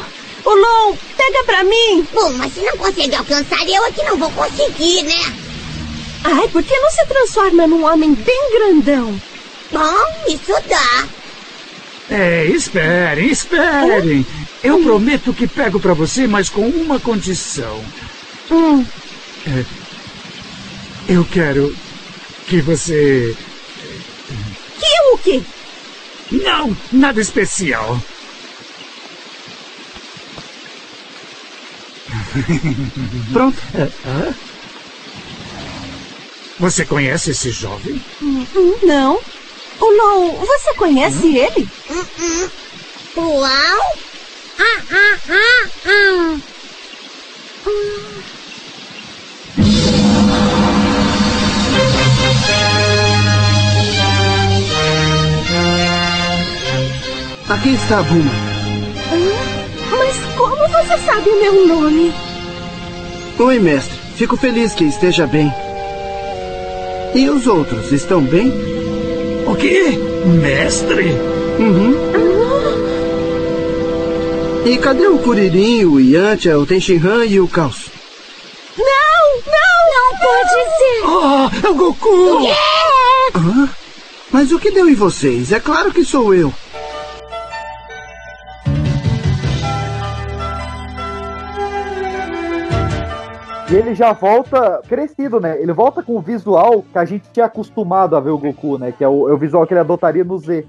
[0.46, 2.04] Lon, pega pra mim.
[2.12, 5.43] Bom, mas se não consegue alcançar, eu é que não vou conseguir, né?
[6.26, 9.20] Ai, por que não se transforma num homem bem grandão?
[9.72, 11.10] Bom, isso dá.
[12.10, 14.26] É, esperem, esperem.
[14.62, 17.90] Eu prometo que pego pra você, mas com uma condição.
[18.52, 18.86] Hum.
[19.46, 19.64] É,
[21.08, 21.76] Eu quero
[22.48, 23.36] que você.
[24.80, 25.46] Que o quê?
[26.32, 28.02] Não, nada especial.
[33.32, 33.62] Pronto.
[36.60, 38.00] Você conhece esse jovem?
[38.22, 39.20] Hum, hum, Não.
[39.80, 41.68] O Lon, você conhece ele?
[43.18, 43.44] Uau!
[44.60, 46.40] Ah, ah, ah, ah.
[57.50, 58.32] Aqui está a Buma.
[59.12, 59.98] Hã?
[59.98, 62.14] Mas como você sabe o meu nome?
[63.40, 63.98] Oi, mestre.
[64.16, 65.52] Fico feliz que esteja bem.
[67.16, 68.52] E os outros, estão bem?
[69.46, 69.98] O quê?
[70.42, 71.12] Mestre?
[71.60, 71.94] Uhum.
[74.66, 77.92] E cadê o Kuririn, o Yantia, o Tenshinhan e o Caos?
[78.78, 78.86] Não,
[79.46, 79.74] não!
[79.94, 81.04] Não pode ser!
[81.06, 82.48] Ah, o Goku!
[83.36, 83.70] Hã?
[84.32, 85.52] Mas o que deu em vocês?
[85.52, 86.52] É claro que sou eu.
[93.74, 95.60] E ele já volta crescido, né?
[95.60, 98.94] Ele volta com o visual que a gente tinha acostumado a ver o Goku, né?
[98.96, 100.68] Que é o, é o visual que ele adotaria no Z.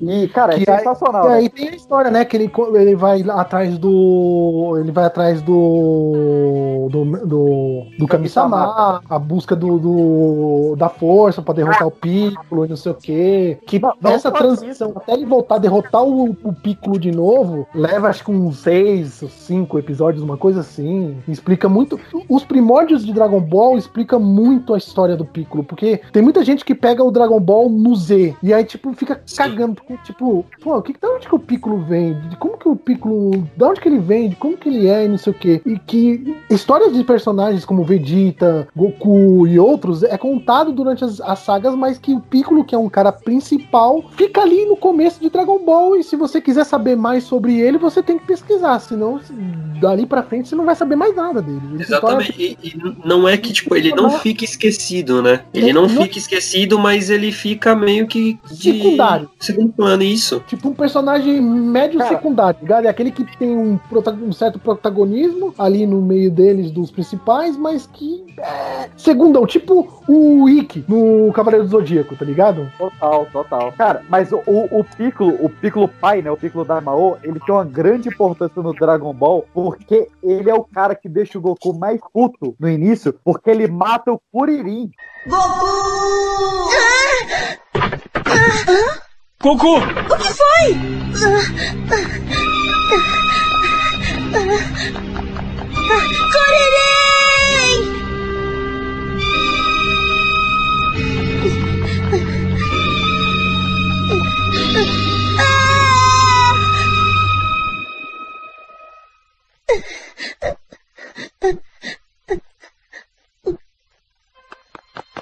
[0.00, 1.26] E, cara, é Que aí- sensacional.
[1.26, 1.34] E né?
[1.34, 2.24] aí tem a história, né?
[2.24, 4.78] Que ele, ele vai atrás do.
[4.80, 6.88] Ele vai atrás do.
[6.90, 7.04] do.
[7.26, 12.76] do, do Kami-sama, a busca do, do- da força pra derrotar o Piccolo e não
[12.76, 13.58] sei o quê.
[13.66, 17.66] Que não essa só transição, até ele voltar a derrotar o, o Piccolo de novo,
[17.74, 21.18] leva acho que uns seis, cinco episódios, uma coisa assim.
[21.28, 22.00] Explica muito.
[22.38, 26.64] Os primórdios de Dragon Ball explica muito a história do Piccolo, porque tem muita gente
[26.64, 30.76] que pega o Dragon Ball no Z e aí, tipo, fica cagando, porque, tipo, pô,
[30.76, 32.14] o que, da onde que o Piccolo vem?
[32.28, 33.44] De como que o Piccolo.
[33.56, 34.28] Da onde que ele vem?
[34.28, 35.60] De como que ele é e não sei o quê.
[35.66, 41.40] E que histórias de personagens como Vegeta, Goku e outros é contado durante as, as
[41.40, 45.28] sagas, mas que o Piccolo, que é um cara principal, fica ali no começo de
[45.28, 45.96] Dragon Ball.
[45.96, 49.20] E se você quiser saber mais sobre ele, você tem que pesquisar, senão
[49.80, 51.60] dali pra frente você não vai saber mais nada dele.
[51.72, 52.27] Ele Exatamente.
[52.36, 55.42] E, e não é que, tipo, ele não fica esquecido, né?
[55.52, 59.30] Ele não fica esquecido, mas ele fica meio que de Secundário.
[59.38, 60.42] segundo plano, isso.
[60.46, 62.86] Tipo um personagem médio secundário, ligado?
[62.86, 63.78] É aquele que tem um,
[64.22, 70.48] um certo protagonismo ali no meio deles, dos principais, mas que é segundão, tipo o
[70.48, 72.70] Ikki no Cavaleiro do Zodíaco, tá ligado?
[72.78, 73.72] Total, total.
[73.72, 76.30] Cara, mas o, o Piccolo, o Piccolo pai, né?
[76.30, 80.54] O Piccolo da Mao, ele tem uma grande importância no Dragon Ball, porque ele é
[80.54, 84.90] o cara que deixa o Goku mais puto no início, porque ele mata o Kuririn.
[89.40, 89.76] Goku!
[89.76, 90.74] O que foi?
[96.32, 96.88] Kuririn!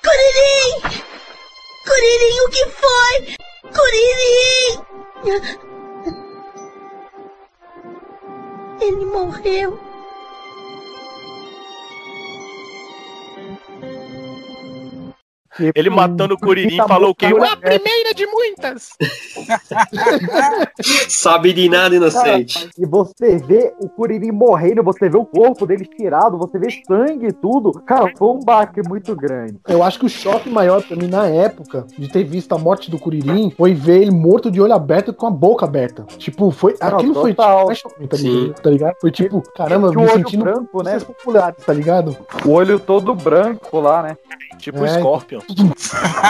[0.03, 0.81] Kuririn!
[1.87, 3.37] Kuririn, o que foi?
[3.75, 4.73] Kuririn!
[8.81, 9.86] Ele morreu.
[15.75, 17.27] Ele matando o Kuririn falou o quê?
[17.27, 18.91] A primeira de muitas.
[21.09, 22.69] Sabe de nada, inocente.
[22.79, 27.29] E você vê o Kuririn morrendo, você vê o corpo dele tirado, você vê sangue
[27.29, 27.73] e tudo.
[27.87, 29.59] Cara, foi um baque muito grande.
[29.69, 32.91] Eu acho que o choque maior pra mim na época de ter visto a morte
[32.91, 36.05] do Kuririn foi ver ele morto de olho aberto com a boca aberta.
[36.19, 36.75] Tipo, foi.
[36.81, 37.57] Não, aquilo foi total.
[37.57, 38.29] tipo, mais choque, tá Sim.
[38.41, 38.63] ligado?
[38.63, 38.95] tá ligado?
[39.01, 40.99] Foi tipo, caramba, me olho sentindo branco, né?
[41.01, 42.17] populares, tá ligado?
[42.45, 44.17] O olho todo branco lá, né?
[44.59, 44.99] Tipo É.
[44.99, 45.41] Scorpion.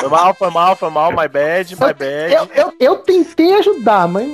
[0.00, 2.32] Foi mal, foi mal, foi mal, my bad, my bad.
[2.32, 4.28] Eu, eu, eu tentei ajudar, mas.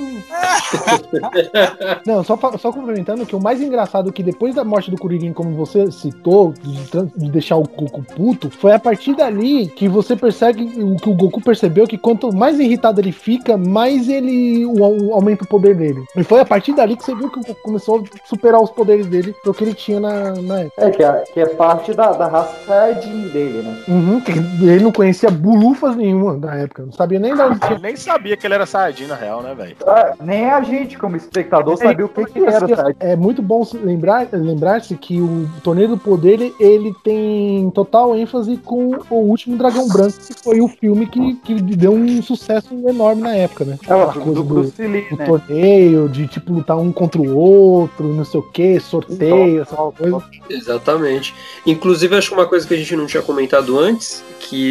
[2.05, 5.33] Não, só, só complementando que o mais engraçado é que depois da morte do Kuririn,
[5.33, 10.63] como você citou, de, deixar o Goku puto, foi a partir dali que você percebe
[10.83, 15.13] o que o Goku percebeu que quanto mais irritado ele fica, mais ele o, o-
[15.13, 16.03] aumenta o poder dele.
[16.15, 18.71] E foi a partir dali que você viu que o Goku começou a superar os
[18.71, 20.85] poderes dele pro que ele tinha na, na época.
[20.85, 22.93] É, que é, que é parte da, da raça
[23.31, 23.83] dele, né?
[23.87, 24.31] Uhum, que
[24.73, 27.79] ele não conhecia bulufas nenhuma na época, não sabia nem da onde tinha.
[27.79, 29.75] Nem sabia que ele era Saiyajin, na real, né, velho?
[29.85, 32.91] Ah, nem a gente, como espectador, sabia o que, que era, tá?
[32.99, 38.57] É muito bom se lembrar lembrar-se que o Torneio do Poder ele, tem total ênfase
[38.57, 43.21] com o último Dragão Branco, que foi o filme que, que deu um sucesso enorme
[43.21, 43.77] na época, né?
[43.87, 45.25] É, filme coisa do do, Bruce Lee, do né?
[45.25, 50.23] torneio, de tipo lutar um contra o outro, não sei o que, sorteio, essa coisa.
[50.49, 51.33] Exatamente.
[51.65, 54.62] Inclusive, acho que uma coisa que a gente não tinha comentado antes, que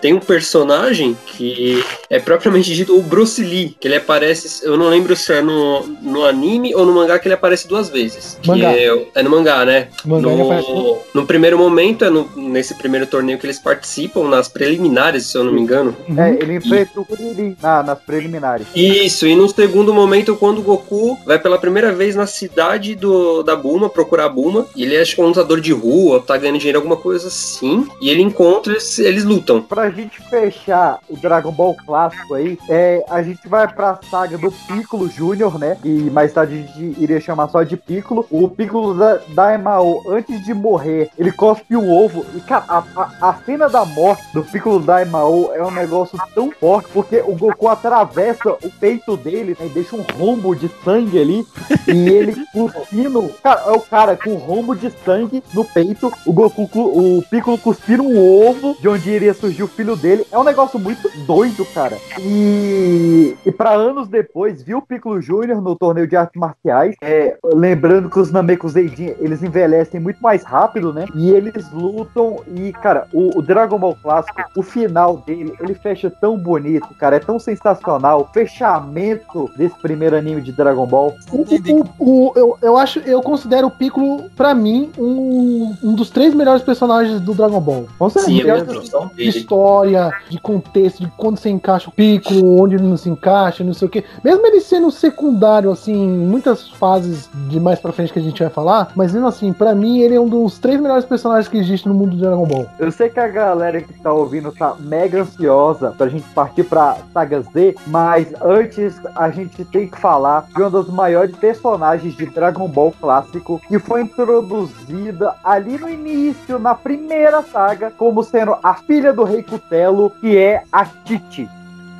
[0.00, 4.88] tem um personagem que é propriamente dito o Bruce Lee, que ele aparece, eu não
[4.88, 8.38] lembro se é no, no anime ou no mangá que ele aparece duas vezes.
[8.42, 8.72] Que Mangá.
[8.72, 9.88] É, é no mangá, né?
[10.04, 14.28] Mangá ele aparece no, no primeiro momento, é no- nesse primeiro torneio que eles participam,
[14.28, 15.96] nas preliminares, se eu não me engano.
[16.16, 18.66] É, ele enfrenta o Kuririn na- nas preliminares.
[18.74, 23.42] Isso, e no segundo momento, quando o Goku vai pela primeira vez na cidade do,
[23.42, 26.58] da Buma, procurar a Buma, e ele que é um lutador de rua, tá ganhando
[26.58, 29.60] dinheiro, alguma coisa assim, e ele encontra, eles lutam.
[29.60, 34.50] Pra gente fechar o Dragon Ball clássico aí, é, a gente vai pra saga do
[34.50, 35.76] Piccolo Jr., né?
[35.84, 38.26] E mais tarde a gente iria chamar só de Piccolo.
[38.30, 42.24] O Piccolo da, Daimao, antes de morrer, ele cospe o ovo.
[42.34, 46.50] E, cara, a, a, a cena da morte do Piccolo Daimao é um negócio tão
[46.50, 49.68] forte, porque o Goku atravessa o peito dele, né?
[49.74, 51.46] Deixa um rombo de sangue ali.
[51.88, 53.28] e ele cuspindo.
[53.42, 56.12] Cara, é o cara com um rombo de sangue no peito.
[56.24, 60.26] O Goku, o Piccolo cuspindo um ovo de onde iria surgir o filho dele.
[60.30, 61.96] É um negócio muito doido, cara.
[62.20, 65.60] E, e para anos depois, viu o Piccolo Jr.
[65.60, 66.94] no torneio de artes marciais.
[67.02, 71.06] É, lembrando que os Namekuseidin, eles envelhecem muito mais rápido, né?
[71.14, 72.36] E eles lutam.
[72.54, 77.16] E, cara, o, o Dragon Ball clássico, o final dele, ele fecha tão bonito, cara.
[77.16, 78.22] É tão sensacional.
[78.22, 81.14] O fechamento desse primeiro anime de Dragon Ball.
[81.32, 86.10] O, o- o- eu, eu acho, eu considero o Piccolo, pra mim, um, um dos
[86.10, 87.86] três melhores personagens do Dragon Ball.
[87.98, 88.72] Com Sim, certeza.
[88.72, 89.28] é a produção de dele.
[89.28, 93.74] história, de contexto, de quando você encaixa o Piccolo, onde ele não se encaixa, não
[93.74, 94.04] sei o quê.
[94.22, 98.42] Mesmo ele sendo secundário, assim, em muitas fases de mais pra frente que a gente
[98.42, 101.58] vai falar, mas mesmo assim, pra mim, ele é um dos três melhores personagens que
[101.58, 102.66] existe no mundo do Dragon Ball.
[102.78, 106.96] Eu sei que a galera que tá ouvindo tá mega ansiosa pra gente partir pra
[107.12, 112.26] Saga Z, mas antes a gente tem que falar de uma das maiores personagens de
[112.26, 118.74] Dragon Ball clássico que foi introduzida ali no início, na primeira saga, como sendo a
[118.86, 121.48] filha do Rei Cutelo, que é a Titi.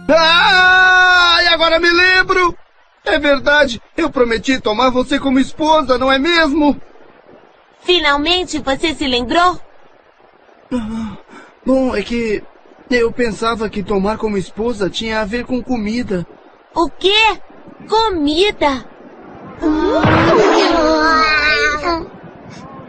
[0.09, 2.57] Ah, e agora me lembro!
[3.05, 6.81] É verdade, eu prometi tomar você como esposa, não é mesmo?
[7.81, 9.61] Finalmente você se lembrou?
[11.65, 12.43] Bom, é que
[12.91, 16.27] eu pensava que tomar como esposa tinha a ver com comida.
[16.75, 17.41] O quê?
[17.89, 18.85] Comida?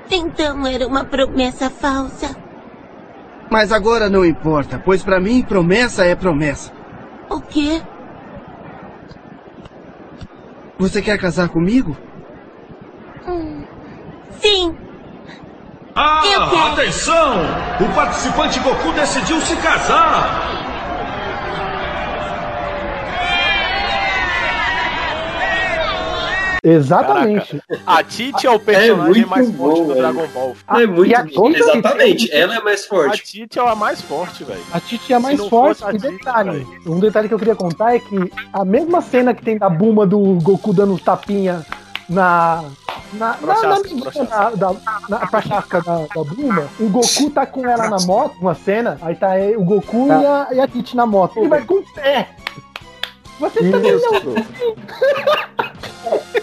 [0.10, 2.47] Então era uma promessa falsa.
[3.50, 6.72] Mas agora não importa, pois pra mim promessa é promessa.
[7.30, 7.82] O quê?
[10.78, 11.98] Você quer casar comigo?
[13.28, 13.64] Hum.
[14.40, 14.76] Sim.
[15.96, 16.68] Ah, Eu quero.
[16.74, 17.38] atenção!
[17.82, 20.67] O participante Goku decidiu se casar!
[26.70, 27.62] Exatamente.
[27.68, 29.96] Caraca, a Titi é o personagem muito mais forte bom, do velho.
[30.14, 30.56] Dragon Ball.
[30.82, 31.24] É muito a.
[31.24, 33.24] Titi- Exatamente, ela é mais A forte.
[33.24, 34.62] Titi é a mais forte, velho.
[34.74, 35.84] A Titi é a mais forte.
[35.86, 36.68] a E Titi, detalhe, velho.
[36.88, 40.06] um detalhe que eu queria contar é que a mesma cena que tem da Buma
[40.06, 41.66] do Goku dando tapinha
[42.10, 42.64] na.
[43.14, 44.76] Na, na, na, da, da,
[45.08, 49.16] na prachasca da, da Buma, o Goku tá com ela na moto, uma cena, aí
[49.16, 51.38] tá o Goku e, a, e a Titi na moto.
[51.40, 52.28] Ele vai com o pé.
[53.40, 54.06] Você também Isso.
[54.12, 54.36] não.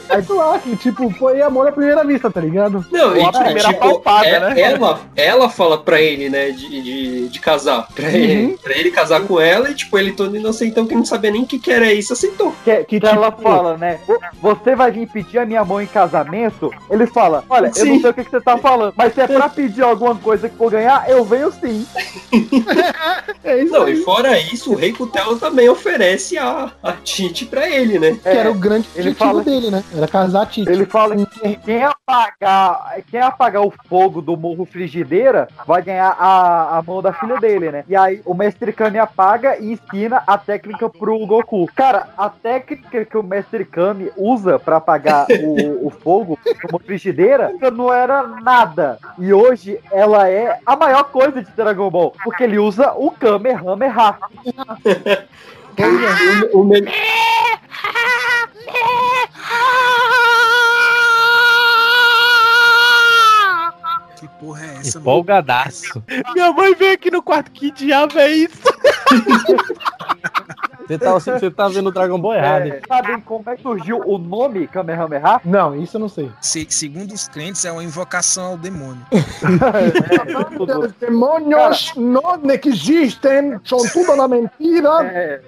[0.09, 2.85] Aí tu lá que, tipo, foi amor à primeira vista, tá ligado?
[2.93, 4.61] Não, Ou e a tipo, primeira tipo, palpada, é- né?
[4.61, 7.89] ela, ela fala pra ele, né, de, de, de casar.
[7.95, 11.31] Pra, ele, pra ele casar com ela e, tipo, ele todo inocentão que não sabia
[11.31, 12.55] nem o que, que era isso, aceitou.
[12.65, 13.99] Que, que ela fala, né?
[14.07, 16.71] "Vo- Você vai vir pedir a minha mão em casamento?
[16.91, 18.01] Ele fala: Olha, eu não Sim.
[18.03, 20.57] sei o que, que você tá falando, mas se é pra pedir alguma coisa que
[20.57, 21.87] for ganhar, eu venho sim.
[23.43, 23.93] É isso Não, aí.
[23.95, 28.17] e fora isso, o Rei Cutelo também oferece a, a Tite pra ele, né?
[28.23, 29.85] Que era o grande ele objetivo fala- dele, né?
[29.97, 30.71] Era casar a Titi.
[30.71, 36.79] Ele fala que quem apagar, quem apagar o fogo do morro frigideira vai ganhar a,
[36.79, 37.85] a mão da filha dele, né?
[37.89, 41.69] E aí o mestre Kami apaga e ensina a técnica pro Goku.
[41.75, 47.53] Cara, a técnica que o mestre Kami usa pra apagar o, o fogo como frigideira
[47.73, 48.99] não era nada.
[49.19, 54.17] E hoje ela é a maior coisa de Dragon Ball, porque ele usa o Kamehameha.
[56.53, 56.81] O, o me-
[64.17, 64.99] Que porra é essa?
[64.99, 66.03] Empolgadaço.
[66.35, 68.63] Minha mãe veio aqui no quarto, que diabo é isso?
[70.87, 72.67] Você tá, você tá vendo o Dragon Ball errado.
[72.67, 75.41] É, sabem como é que surgiu o nome Kamehameha?
[75.45, 76.31] Não, isso eu não sei.
[76.41, 79.03] Se- segundo os crentes, é uma invocação ao demônio.
[80.83, 82.23] Os demônios não
[82.65, 85.05] existem, são tudo uma mentira.
[85.05, 85.41] É.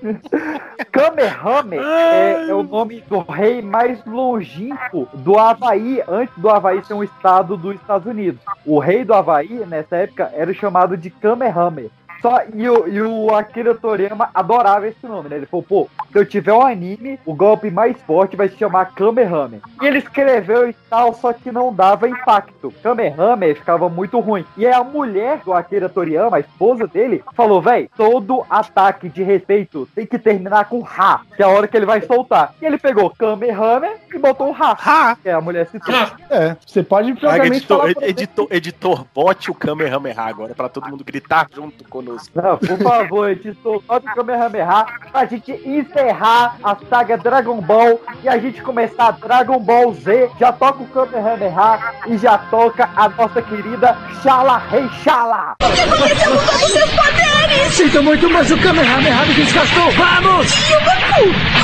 [0.91, 6.95] Kamehame é, é o nome do rei mais longínquo do Havaí, antes do Havaí ser
[6.95, 8.41] um estado dos Estados Unidos.
[8.65, 11.91] O rei do Havaí, nessa época, era chamado de Kamehame.
[12.21, 15.37] Só, e, o, e o Akira Toriyama adorava esse nome, né?
[15.37, 18.93] Ele falou, pô, se eu tiver um anime, o golpe mais forte vai se chamar
[18.95, 19.61] Kamehame.
[19.83, 22.73] E ele escreveu e tal, só que não dava impacto.
[22.83, 24.45] Kamehame ficava muito ruim.
[24.57, 29.23] E aí a mulher do Akira Toriyama, a esposa dele, falou, véi, todo ataque de
[29.23, 32.55] respeito tem que terminar com Ha, que é a hora que ele vai soltar.
[32.61, 34.77] E ele pegou Kamehame e botou o Ha.
[34.79, 35.17] Ha!
[35.23, 35.95] Que é a mulher citou.
[36.31, 40.55] É, você pode provavelmente editor, falar ed- por exemplo, editor, editor, bote o Kamehameha agora
[40.55, 42.31] pra todo mundo gritar junto conosco.
[42.35, 48.29] Não, por favor, editor, bota o Kamehameha pra gente encerrar a saga Dragon Ball e
[48.29, 50.31] a gente começar Dragon Ball Z.
[50.39, 55.57] Já toca o Kamehameha e já toca a nossa querida Shala Rei Shala.
[55.59, 57.75] Todos os seus poderes?
[57.75, 59.91] Sinto muito, mas o Kamehameha me desgastou.
[59.93, 60.53] Vamos!
[60.53, 61.57] E o Goku?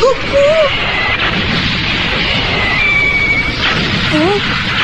[0.00, 0.38] Goku?
[4.10, 4.77] Hã?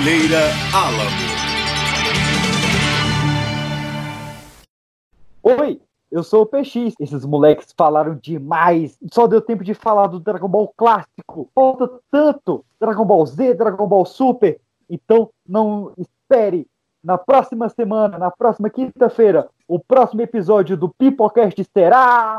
[0.00, 0.40] Brasileira
[0.74, 1.10] Alamo.
[5.42, 5.80] Oi,
[6.10, 6.94] eu sou o PX.
[6.98, 8.98] Esses moleques falaram demais.
[9.12, 11.50] Só deu tempo de falar do Dragon Ball clássico.
[11.54, 14.58] Falta tanto Dragon Ball Z, Dragon Ball Super.
[14.88, 16.66] Então não espere.
[17.02, 22.38] Na próxima semana, na próxima quinta-feira, o próximo episódio do Pipocast será.